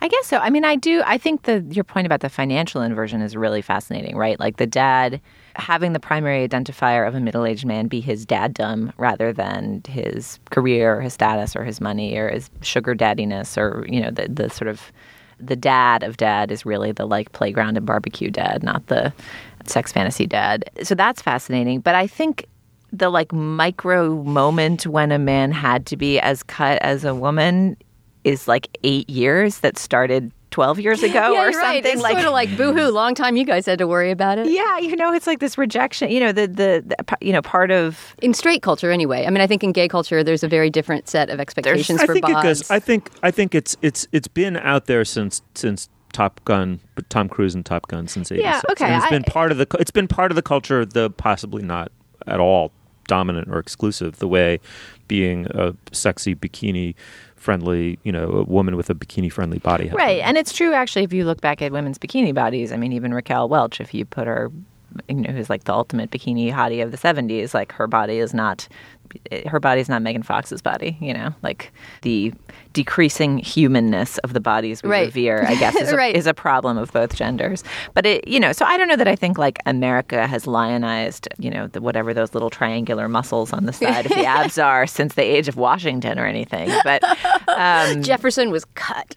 [0.00, 0.38] I guess so.
[0.38, 1.02] I mean, I do.
[1.04, 4.38] I think the your point about the financial inversion is really fascinating, right?
[4.38, 5.20] Like the dad
[5.56, 10.96] having the primary identifier of a middle-aged man be his daddom rather than his career,
[10.96, 14.48] or his status, or his money, or his sugar daddiness, or you know, the the
[14.50, 14.92] sort of
[15.40, 19.12] the dad of dad is really the like playground and barbecue dad, not the
[19.66, 20.64] sex fantasy dad.
[20.82, 21.80] So that's fascinating.
[21.80, 22.46] But I think
[22.92, 27.76] the like micro moment when a man had to be as cut as a woman
[28.28, 31.76] is like eight years that started 12 years ago yeah, or you're right.
[31.84, 32.90] something It's like sort of like boohoo.
[32.90, 34.48] Long time you guys had to worry about it.
[34.50, 37.70] yeah you know it's like this rejection you know the, the the you know part
[37.70, 39.26] of In straight culture, anyway.
[39.26, 42.06] I mean, I think in gay culture, there's a very different set of expectations I
[42.06, 42.70] for think it goes.
[42.70, 47.28] I think I think it's it's it's been out there since since Top Gun, Tom
[47.28, 48.42] Cruise and Top Gun since '86.
[48.42, 49.66] Yeah, okay, And it's I- been part of the.
[49.78, 50.86] It's been part of the culture.
[50.86, 51.92] The possibly not
[52.26, 52.72] at all
[53.06, 54.16] dominant or exclusive.
[54.18, 54.60] The way
[55.06, 56.94] being a sexy bikini
[57.38, 59.88] friendly, you know, a woman with a bikini friendly body.
[59.90, 62.92] right and it's true actually if you look back at women's bikini bodies i mean
[62.92, 64.50] even raquel welch if you put her
[65.08, 68.34] you know who's like the ultimate bikini hottie of the 70s like her body is
[68.34, 68.68] not
[69.46, 71.72] her body is not Megan Fox's body, you know, like
[72.02, 72.32] the
[72.82, 75.06] decreasing humanness of the bodies we Right.
[75.06, 76.14] revere, I guess, is a, Right.
[76.14, 77.64] is a problem of both genders.
[77.92, 81.26] But it, you know, so I don't know that I think like America has lionized,
[81.38, 84.86] you know, the, whatever those little triangular muscles on the side of the abs are
[84.86, 86.70] since the age of Washington or anything.
[86.84, 87.02] But
[87.48, 89.12] um, Jefferson was cut.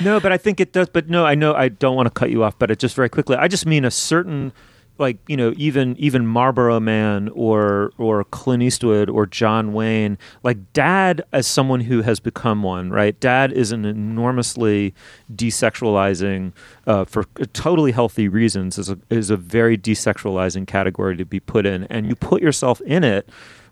[0.00, 0.88] No, but I think it does.
[0.88, 3.08] But no, I know I don't want to cut you off, but it just very
[3.08, 3.36] quickly.
[3.36, 4.52] I just mean a certain,
[5.00, 10.72] like you know, even even Marlboro Man or or Clint Eastwood or John Wayne, like
[10.72, 13.18] Dad as someone who has become one, right?
[13.18, 14.94] Dad is an enormously
[15.34, 16.52] desexualizing,
[16.86, 21.64] uh, for totally healthy reasons, is a is a very desexualizing category to be put
[21.64, 23.28] in, and you put yourself in it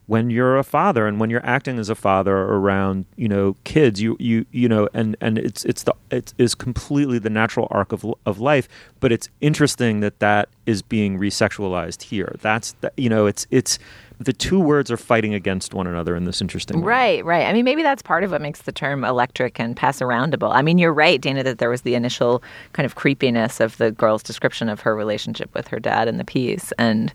[0.08, 4.00] when you're a father and when you're acting as a father around you know kids
[4.00, 7.92] you you you know and and it's it's the it is completely the natural arc
[7.92, 8.68] of of life
[9.00, 12.36] but it's interesting that that is being resexualized here.
[12.40, 13.78] That's the, you know it's it's
[14.20, 16.86] the two words are fighting against one another in this interesting way.
[16.86, 17.46] Right, right.
[17.46, 20.52] I mean, maybe that's part of what makes the term electric and pass aroundable.
[20.52, 22.42] I mean, you're right, Dana, that there was the initial
[22.72, 26.24] kind of creepiness of the girl's description of her relationship with her dad in the
[26.24, 27.12] piece, and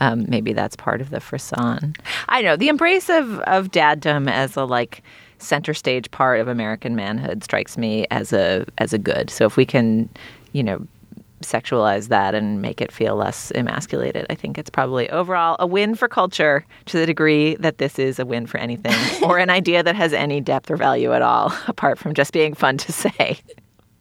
[0.00, 1.94] um, maybe that's part of the frisson.
[2.28, 5.02] I know the embrace of of daddom as a like
[5.38, 9.28] center stage part of American manhood strikes me as a as a good.
[9.30, 10.08] So if we can,
[10.52, 10.86] you know,
[11.42, 14.26] sexualize that and make it feel less emasculated.
[14.30, 18.18] I think it's probably overall a win for culture to the degree that this is
[18.18, 21.52] a win for anything or an idea that has any depth or value at all,
[21.66, 23.38] apart from just being fun to say.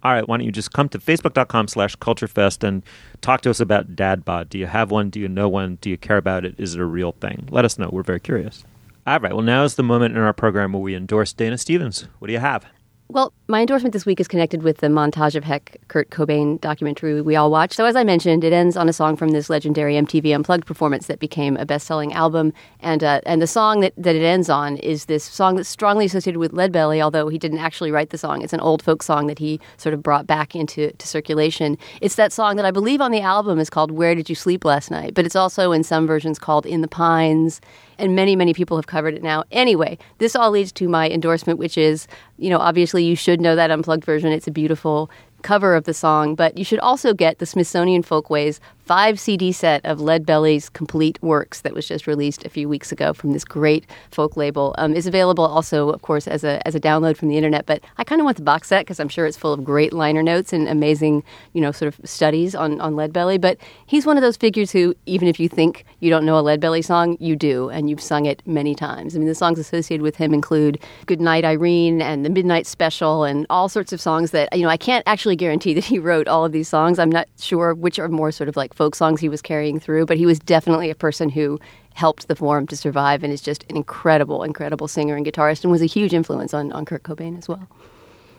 [0.03, 2.83] All right, why don't you just come to facebook.com slash culturefest and
[3.21, 4.49] talk to us about dad bod.
[4.49, 5.09] Do you have one?
[5.09, 5.79] Do you know one?
[5.81, 6.53] Do you care about it?
[6.59, 7.47] Is it a real thing?
[7.49, 7.89] Let us know.
[7.91, 8.63] We're very curious.
[9.07, 12.07] All right, well, now is the moment in our program where we endorse Dana Stevens.
[12.19, 12.65] What do you have?
[13.07, 17.21] Well, my endorsement this week is connected with the Montage of Heck Kurt Cobain documentary
[17.21, 17.75] we all watched.
[17.75, 21.05] So, as I mentioned, it ends on a song from this legendary MTV Unplugged performance
[21.05, 22.51] that became a best selling album.
[22.79, 26.05] And, uh, and the song that, that it ends on is this song that's strongly
[26.05, 28.41] associated with Leadbelly, although he didn't actually write the song.
[28.41, 31.77] It's an old folk song that he sort of brought back into to circulation.
[32.01, 34.65] It's that song that I believe on the album is called Where Did You Sleep
[34.65, 35.13] Last Night?
[35.13, 37.61] But it's also in some versions called In the Pines
[37.97, 39.43] and many, many people have covered it now.
[39.51, 43.55] Anyway, this all leads to my endorsement, which is, you know, obviously you should know
[43.55, 44.31] that unplugged version.
[44.31, 45.09] It's a beautiful
[45.41, 49.83] cover of the song, but you should also get the Smithsonian Folkways five CD set
[49.83, 53.85] of Leadbelly's complete works that was just released a few weeks ago from this great
[54.11, 54.75] folk label.
[54.77, 57.65] Um, is available also, of course, as a as a download from the internet.
[57.65, 59.91] But I kind of want the box set because I'm sure it's full of great
[59.91, 61.23] liner notes and amazing,
[61.53, 63.41] you know, sort of studies on on Leadbelly.
[63.41, 63.57] But
[63.87, 66.85] he's one of those figures who, even if you think you don't know a Leadbelly
[66.85, 69.15] song, you do, and you've sung it many times.
[69.15, 73.23] I mean, the songs associated with him include "Good Night Irene" and "The Midnight Special"
[73.23, 76.27] and all sorts of songs that you know I can't actually guarantee that he wrote
[76.27, 76.99] all of these songs.
[76.99, 80.05] I'm not sure which are more sort of like folk songs he was carrying through,
[80.05, 81.59] but he was definitely a person who
[81.93, 85.71] helped the form to survive and is just an incredible, incredible singer and guitarist and
[85.71, 87.67] was a huge influence on, on Kurt Cobain as well.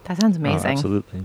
[0.04, 0.72] That sounds Oh, amazing.
[0.72, 1.22] absolutely.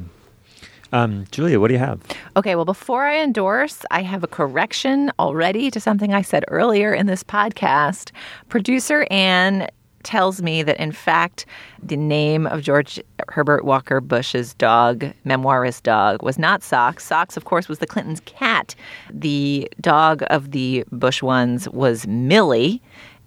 [0.94, 2.02] Um, Julia, what do you have?
[2.36, 6.94] Okay, well, before I endorse, I have a correction already to something I said earlier
[6.94, 8.12] in this podcast.
[8.50, 9.68] Producer Ann
[10.04, 11.46] tells me that, in fact,
[11.82, 13.00] the name of George
[13.30, 17.06] Herbert Walker Bush's dog, memoirist dog, was not Socks.
[17.06, 18.76] Socks, of course, was the Clintons' cat.
[19.12, 22.82] The dog of the Bush ones was Millie.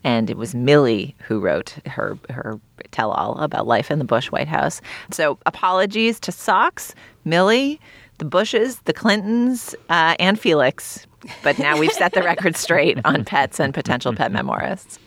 [0.07, 2.61] And it was Millie who wrote her her
[2.91, 4.83] tell all about life in the Bush White House.
[5.11, 6.95] So apologies to Socks,
[7.25, 7.81] Millie,
[8.18, 11.07] the Bushes, the Clintons, uh, and Felix.
[11.43, 14.99] But now we've set the record straight on pets and potential pet memoirists.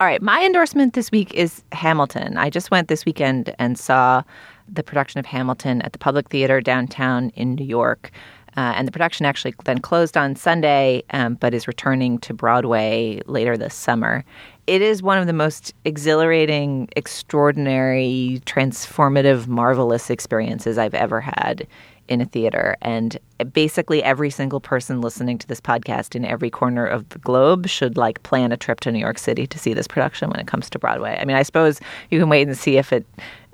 [0.00, 2.38] All right, my endorsement this week is Hamilton.
[2.38, 4.22] I just went this weekend and saw
[4.66, 8.10] the production of Hamilton at the Public Theater downtown in New York.
[8.56, 13.20] Uh, and the production actually then closed on Sunday, um, but is returning to Broadway
[13.26, 14.24] later this summer.
[14.66, 21.66] It is one of the most exhilarating, extraordinary, transformative, marvelous experiences I've ever had
[22.08, 22.78] in a theater.
[22.80, 27.68] And basically, every single person listening to this podcast in every corner of the globe
[27.68, 30.46] should like plan a trip to New York City to see this production when it
[30.46, 31.18] comes to Broadway.
[31.20, 31.80] I mean, I suppose
[32.10, 33.06] you can wait and see if it,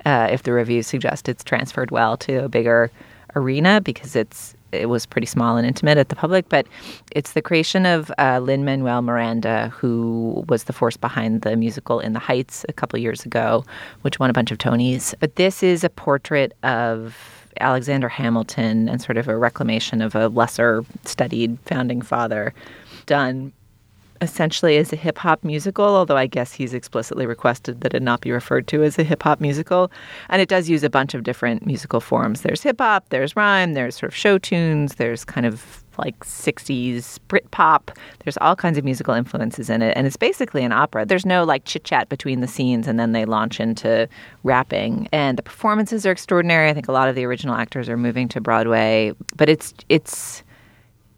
[0.05, 2.91] uh, if the reviews suggest it's transferred well to a bigger
[3.35, 6.67] arena because it's it was pretty small and intimate at the public, but
[7.11, 11.99] it's the creation of uh, Lin Manuel Miranda, who was the force behind the musical
[11.99, 13.63] In the Heights a couple years ago,
[14.01, 15.13] which won a bunch of Tonys.
[15.19, 20.27] But this is a portrait of Alexander Hamilton and sort of a reclamation of a
[20.27, 22.53] lesser studied founding father
[23.05, 23.53] done
[24.21, 28.21] essentially is a hip hop musical, although I guess he's explicitly requested that it not
[28.21, 29.91] be referred to as a hip hop musical.
[30.29, 32.41] And it does use a bunch of different musical forms.
[32.41, 37.19] There's hip hop, there's rhyme, there's sort of show tunes, there's kind of like 60s
[37.27, 37.91] Brit pop.
[38.23, 39.95] There's all kinds of musical influences in it.
[39.97, 41.05] And it's basically an opera.
[41.05, 44.07] There's no like chit chat between the scenes and then they launch into
[44.43, 45.07] rapping.
[45.11, 46.69] And the performances are extraordinary.
[46.69, 49.13] I think a lot of the original actors are moving to Broadway.
[49.35, 50.43] But it's it's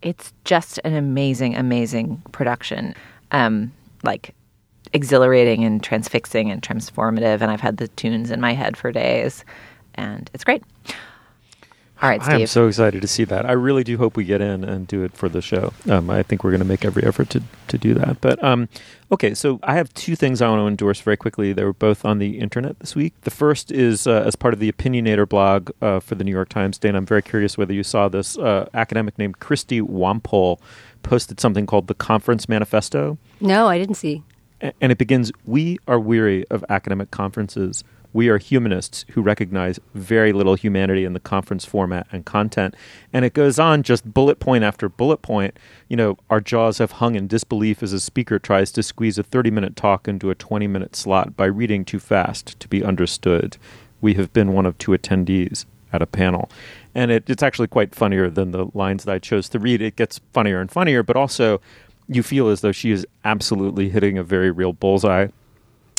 [0.01, 2.95] it's just an amazing, amazing production.
[3.31, 3.71] Um,
[4.03, 4.33] like
[4.93, 7.41] exhilarating and transfixing and transformative.
[7.41, 9.45] And I've had the tunes in my head for days.
[9.95, 10.63] And it's great.
[12.01, 12.33] All right, Steve.
[12.35, 13.45] I am so excited to see that.
[13.45, 15.73] I really do hope we get in and do it for the show.
[15.89, 18.21] Um, I think we're going to make every effort to, to do that.
[18.21, 18.69] But um,
[19.11, 21.51] okay, so I have two things I want to endorse very quickly.
[21.51, 23.13] They were both on the internet this week.
[23.23, 26.47] The first is uh, as part of the Opinionator blog uh, for the New York
[26.47, 26.77] Times.
[26.77, 28.37] Dan, I'm very curious whether you saw this.
[28.37, 30.59] Uh, academic named Christy Wampole
[31.03, 33.17] posted something called the Conference Manifesto.
[33.41, 34.23] No, I didn't see.
[34.61, 37.83] A- And it begins We are weary of academic conferences.
[38.13, 42.75] We are humanists who recognize very little humanity in the conference format and content.
[43.13, 45.57] And it goes on just bullet point after bullet point.
[45.89, 49.23] You know, our jaws have hung in disbelief as a speaker tries to squeeze a
[49.23, 53.57] 30 minute talk into a 20 minute slot by reading too fast to be understood.
[54.01, 56.49] We have been one of two attendees at a panel.
[56.95, 59.81] And it, it's actually quite funnier than the lines that I chose to read.
[59.81, 61.61] It gets funnier and funnier, but also
[62.07, 65.27] you feel as though she is absolutely hitting a very real bullseye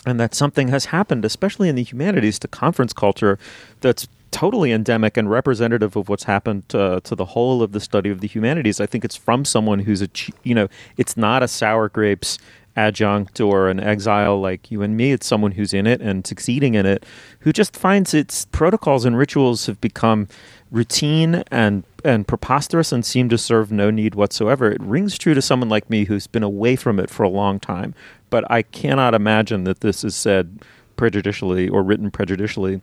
[0.06, 3.38] and that something has happened, especially in the humanities, to conference culture
[3.80, 8.10] that's totally endemic and representative of what's happened uh, to the whole of the study
[8.10, 8.80] of the humanities.
[8.80, 10.08] I think it's from someone who's a,
[10.42, 12.38] you know, it's not a sour grapes
[12.76, 15.12] adjunct or an exile like you and me.
[15.12, 17.04] It's someone who's in it and succeeding in it,
[17.40, 20.28] who just finds its protocols and rituals have become
[20.70, 24.70] routine and and preposterous and seem to serve no need whatsoever.
[24.70, 27.60] It rings true to someone like me who's been away from it for a long
[27.60, 27.94] time,
[28.30, 30.60] but I cannot imagine that this is said
[30.96, 32.80] prejudicially or written prejudicially.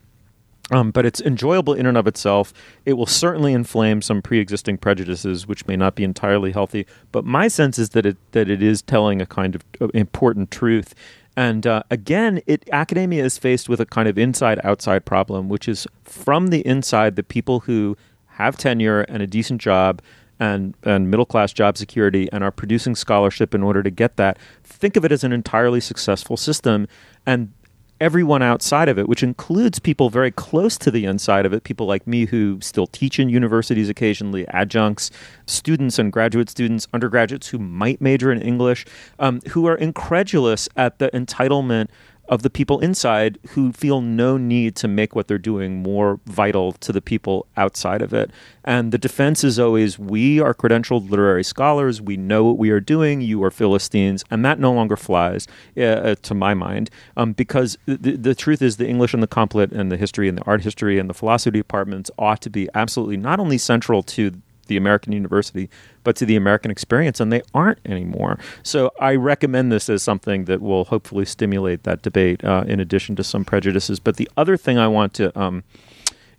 [0.70, 2.54] Um, but it's enjoyable in and of itself.
[2.86, 6.86] It will certainly inflame some pre-existing prejudices, which may not be entirely healthy.
[7.14, 10.52] But my sense is that it that it is telling a kind of uh, important
[10.52, 10.94] truth.
[11.38, 15.88] And uh, again, it academia is faced with a kind of inside-outside problem, which is
[16.04, 17.96] from the inside, the people who
[18.26, 20.02] have tenure and a decent job
[20.40, 24.38] and, and middle class job security and are producing scholarship in order to get that,
[24.64, 26.88] think of it as an entirely successful system.
[27.26, 27.54] And
[28.00, 31.88] everyone outside of it, which includes people very close to the inside of it, people
[31.88, 35.10] like me who still teach in universities occasionally, adjuncts,
[35.46, 38.86] students and graduate students, undergraduates who might major in English,
[39.20, 41.88] um, who are incredulous at the entitlement
[42.30, 46.74] of the people inside who feel no need to make what they're doing more vital
[46.74, 48.32] to the people outside of it.
[48.64, 52.80] And the defense is always we are credentialed literary scholars, we know what we are
[52.80, 55.48] doing, you are Philistines, and that no longer flies,
[55.78, 59.28] uh, uh to my mind, um, because the, the truth is the English and the
[59.28, 62.50] Comp Lit and the history and the art history and the philosophy departments ought to
[62.50, 65.70] be absolutely not only central to the American university,
[66.04, 68.40] but to the American experience, and they aren't anymore.
[68.64, 73.16] So I recommend this as something that will hopefully stimulate that debate, uh, in addition
[73.18, 74.00] to some prejudices.
[74.00, 75.64] But the other thing I want to um,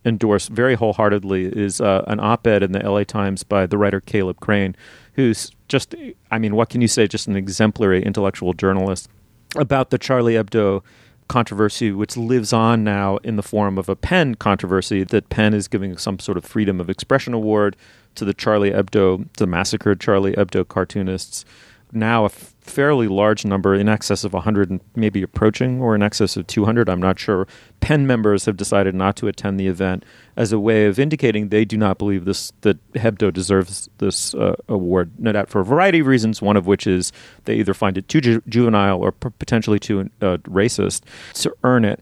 [0.04, 4.40] endorse very wholeheartedly is uh, an op-ed in the LA Times by the writer Caleb
[4.40, 4.76] Crain,
[5.14, 5.94] who's just,
[6.30, 7.06] I mean, what can you say?
[7.06, 9.08] Just an exemplary intellectual journalist
[9.56, 10.82] about the Charlie Hebdo
[11.28, 15.68] controversy, which lives on now in the form of a PEN controversy that PEN is
[15.68, 17.76] giving some sort of freedom of expression award
[18.14, 21.44] to the Charlie Hebdo, the massacred Charlie Hebdo cartoonists.
[21.92, 26.46] Now, a fairly large number, in excess of 100, maybe approaching or in excess of
[26.46, 27.46] 200, I'm not sure.
[27.80, 30.04] PEN members have decided not to attend the event
[30.36, 34.54] as a way of indicating they do not believe this that Hebdo deserves this uh,
[34.68, 35.12] award.
[35.18, 36.42] No doubt for a variety of reasons.
[36.42, 37.10] One of which is
[37.44, 41.02] they either find it too ju- juvenile or p- potentially too uh, racist
[41.34, 42.00] to earn it.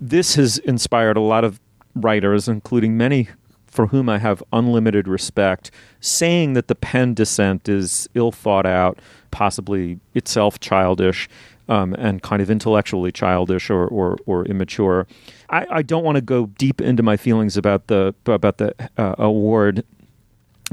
[0.00, 1.60] This has inspired a lot of
[1.94, 3.28] writers, including many
[3.76, 5.70] for whom I have unlimited respect,
[6.00, 8.98] saying that the PEN dissent is ill thought out,
[9.30, 11.28] possibly itself childish.
[11.68, 15.04] Um, and kind of intellectually childish or, or, or immature.
[15.50, 19.16] I, I don't want to go deep into my feelings about the about the uh,
[19.18, 19.82] award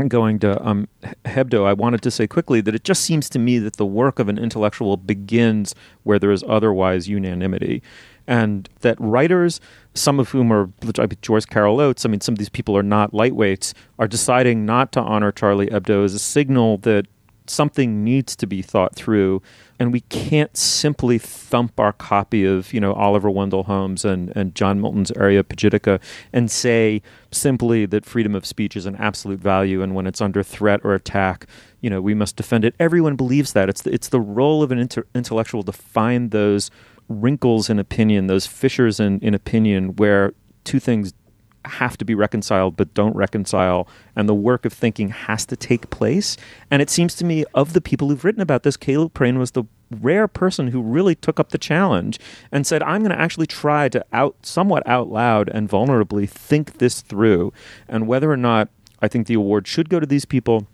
[0.08, 0.88] going to um,
[1.26, 4.18] Hebdo, I wanted to say quickly that it just seems to me that the work
[4.20, 7.84] of an intellectual begins where there is otherwise unanimity
[8.28, 9.60] and that writers,
[9.94, 10.70] some of whom are
[11.22, 14.92] Joyce Carol Oates, I mean, some of these people are not lightweights, are deciding not
[14.94, 17.08] to honor Charlie Hebdo as a signal that
[17.48, 19.42] something needs to be thought through.
[19.80, 24.56] And we can't simply thump our copy of you know Oliver Wendell Holmes and, and
[24.56, 26.00] John Milton's Area Areopagitica
[26.32, 27.02] and say
[27.32, 30.94] simply that freedom of speech is an absolute value and when it's under threat or
[30.94, 31.48] attack
[31.82, 32.76] you know we must defend it.
[32.80, 33.68] Everyone believes that.
[33.68, 36.72] It's the, it's the role of an inter- intellectual to find those
[37.22, 40.34] wrinkles in opinion, those fissures in, in opinion where
[40.64, 41.14] two things
[41.66, 45.90] have to be reconciled but don't reconcile and the work of thinking has to take
[45.90, 46.36] place.
[46.70, 49.52] And it seems to me of the people who've written about this caleb crain was
[49.52, 49.64] the
[50.02, 52.20] rare person who really took up the challenge
[52.52, 56.80] and said i'm going to actually try to out somewhat out loud and vulnerably think
[56.80, 57.54] this through.
[57.88, 58.70] And whether or not
[59.02, 60.68] i think the award should go to these people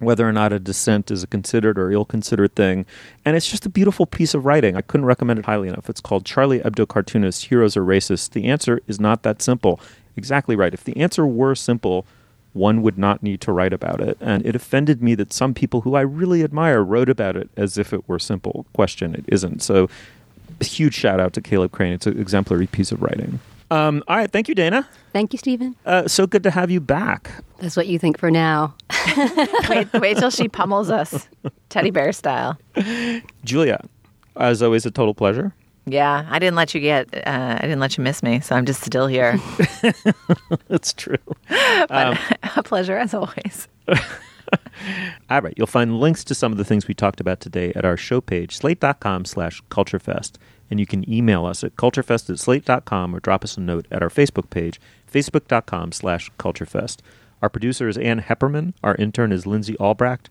[0.00, 2.86] whether or not a dissent is a considered or ill considered thing.
[3.24, 4.76] And it's just a beautiful piece of writing.
[4.76, 5.88] I couldn't recommend it highly enough.
[5.88, 8.30] It's called Charlie Hebdo Cartoonists Heroes Are Racist.
[8.30, 9.78] The answer is not that simple.
[10.16, 10.74] Exactly right.
[10.74, 12.06] If the answer were simple,
[12.52, 14.16] one would not need to write about it.
[14.20, 17.78] And it offended me that some people who I really admire wrote about it as
[17.78, 18.66] if it were simple.
[18.72, 19.62] Question, it isn't.
[19.62, 19.88] So,
[20.60, 21.92] a huge shout out to Caleb Crain.
[21.92, 23.40] It's an exemplary piece of writing.
[23.70, 24.30] Um, all right.
[24.30, 24.88] Thank you, Dana.
[25.12, 25.76] Thank you, Stephen.
[25.86, 27.30] Uh, so good to have you back.
[27.58, 28.74] That's what you think for now.
[29.68, 31.28] wait, wait till she pummels us,
[31.68, 32.58] teddy bear style.
[33.44, 33.84] Julia,
[34.36, 35.52] as always, a total pleasure.
[35.86, 37.12] Yeah, I didn't let you get.
[37.14, 39.38] Uh, I didn't let you miss me, so I'm just still here.
[40.68, 41.16] That's true.
[41.48, 42.18] but Um,
[42.56, 43.66] a pleasure as always.
[45.28, 47.84] All right, you'll find links to some of the things we talked about today at
[47.84, 50.32] our show page, slate.com slash culturefest.
[50.70, 54.02] And you can email us at culturefest at slate.com or drop us a note at
[54.02, 54.80] our Facebook page,
[55.12, 56.98] facebook.com slash culturefest.
[57.42, 58.74] Our producer is Ann Heppermann.
[58.84, 60.30] Our intern is Lindsay Albrecht.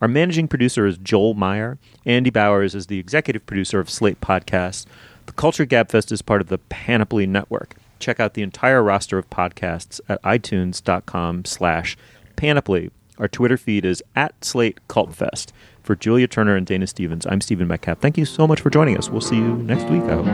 [0.00, 1.78] Our managing producer is Joel Meyer.
[2.06, 4.86] Andy Bowers is the executive producer of Slate Podcasts.
[5.26, 7.76] The Culture Gabfest is part of the Panoply Network.
[7.98, 11.96] Check out the entire roster of podcasts at itunes.com slash
[12.34, 12.90] panoply.
[13.18, 15.52] Our Twitter feed is at Slate Cult Fest.
[15.82, 18.00] For Julia Turner and Dana Stevens, I'm Stephen Metcalf.
[18.00, 19.08] Thank you so much for joining us.
[19.08, 20.24] We'll see you next week, I hope.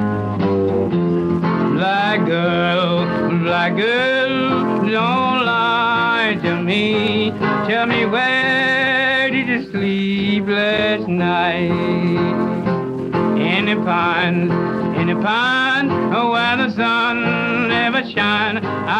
[1.72, 3.04] Black girl,
[3.42, 7.30] black girl, don't lie to me.
[7.68, 11.70] Tell me where did you sleep last night?
[13.38, 13.68] In
[15.00, 15.08] in
[16.32, 18.58] where the sun never shine.
[18.58, 18.96] I.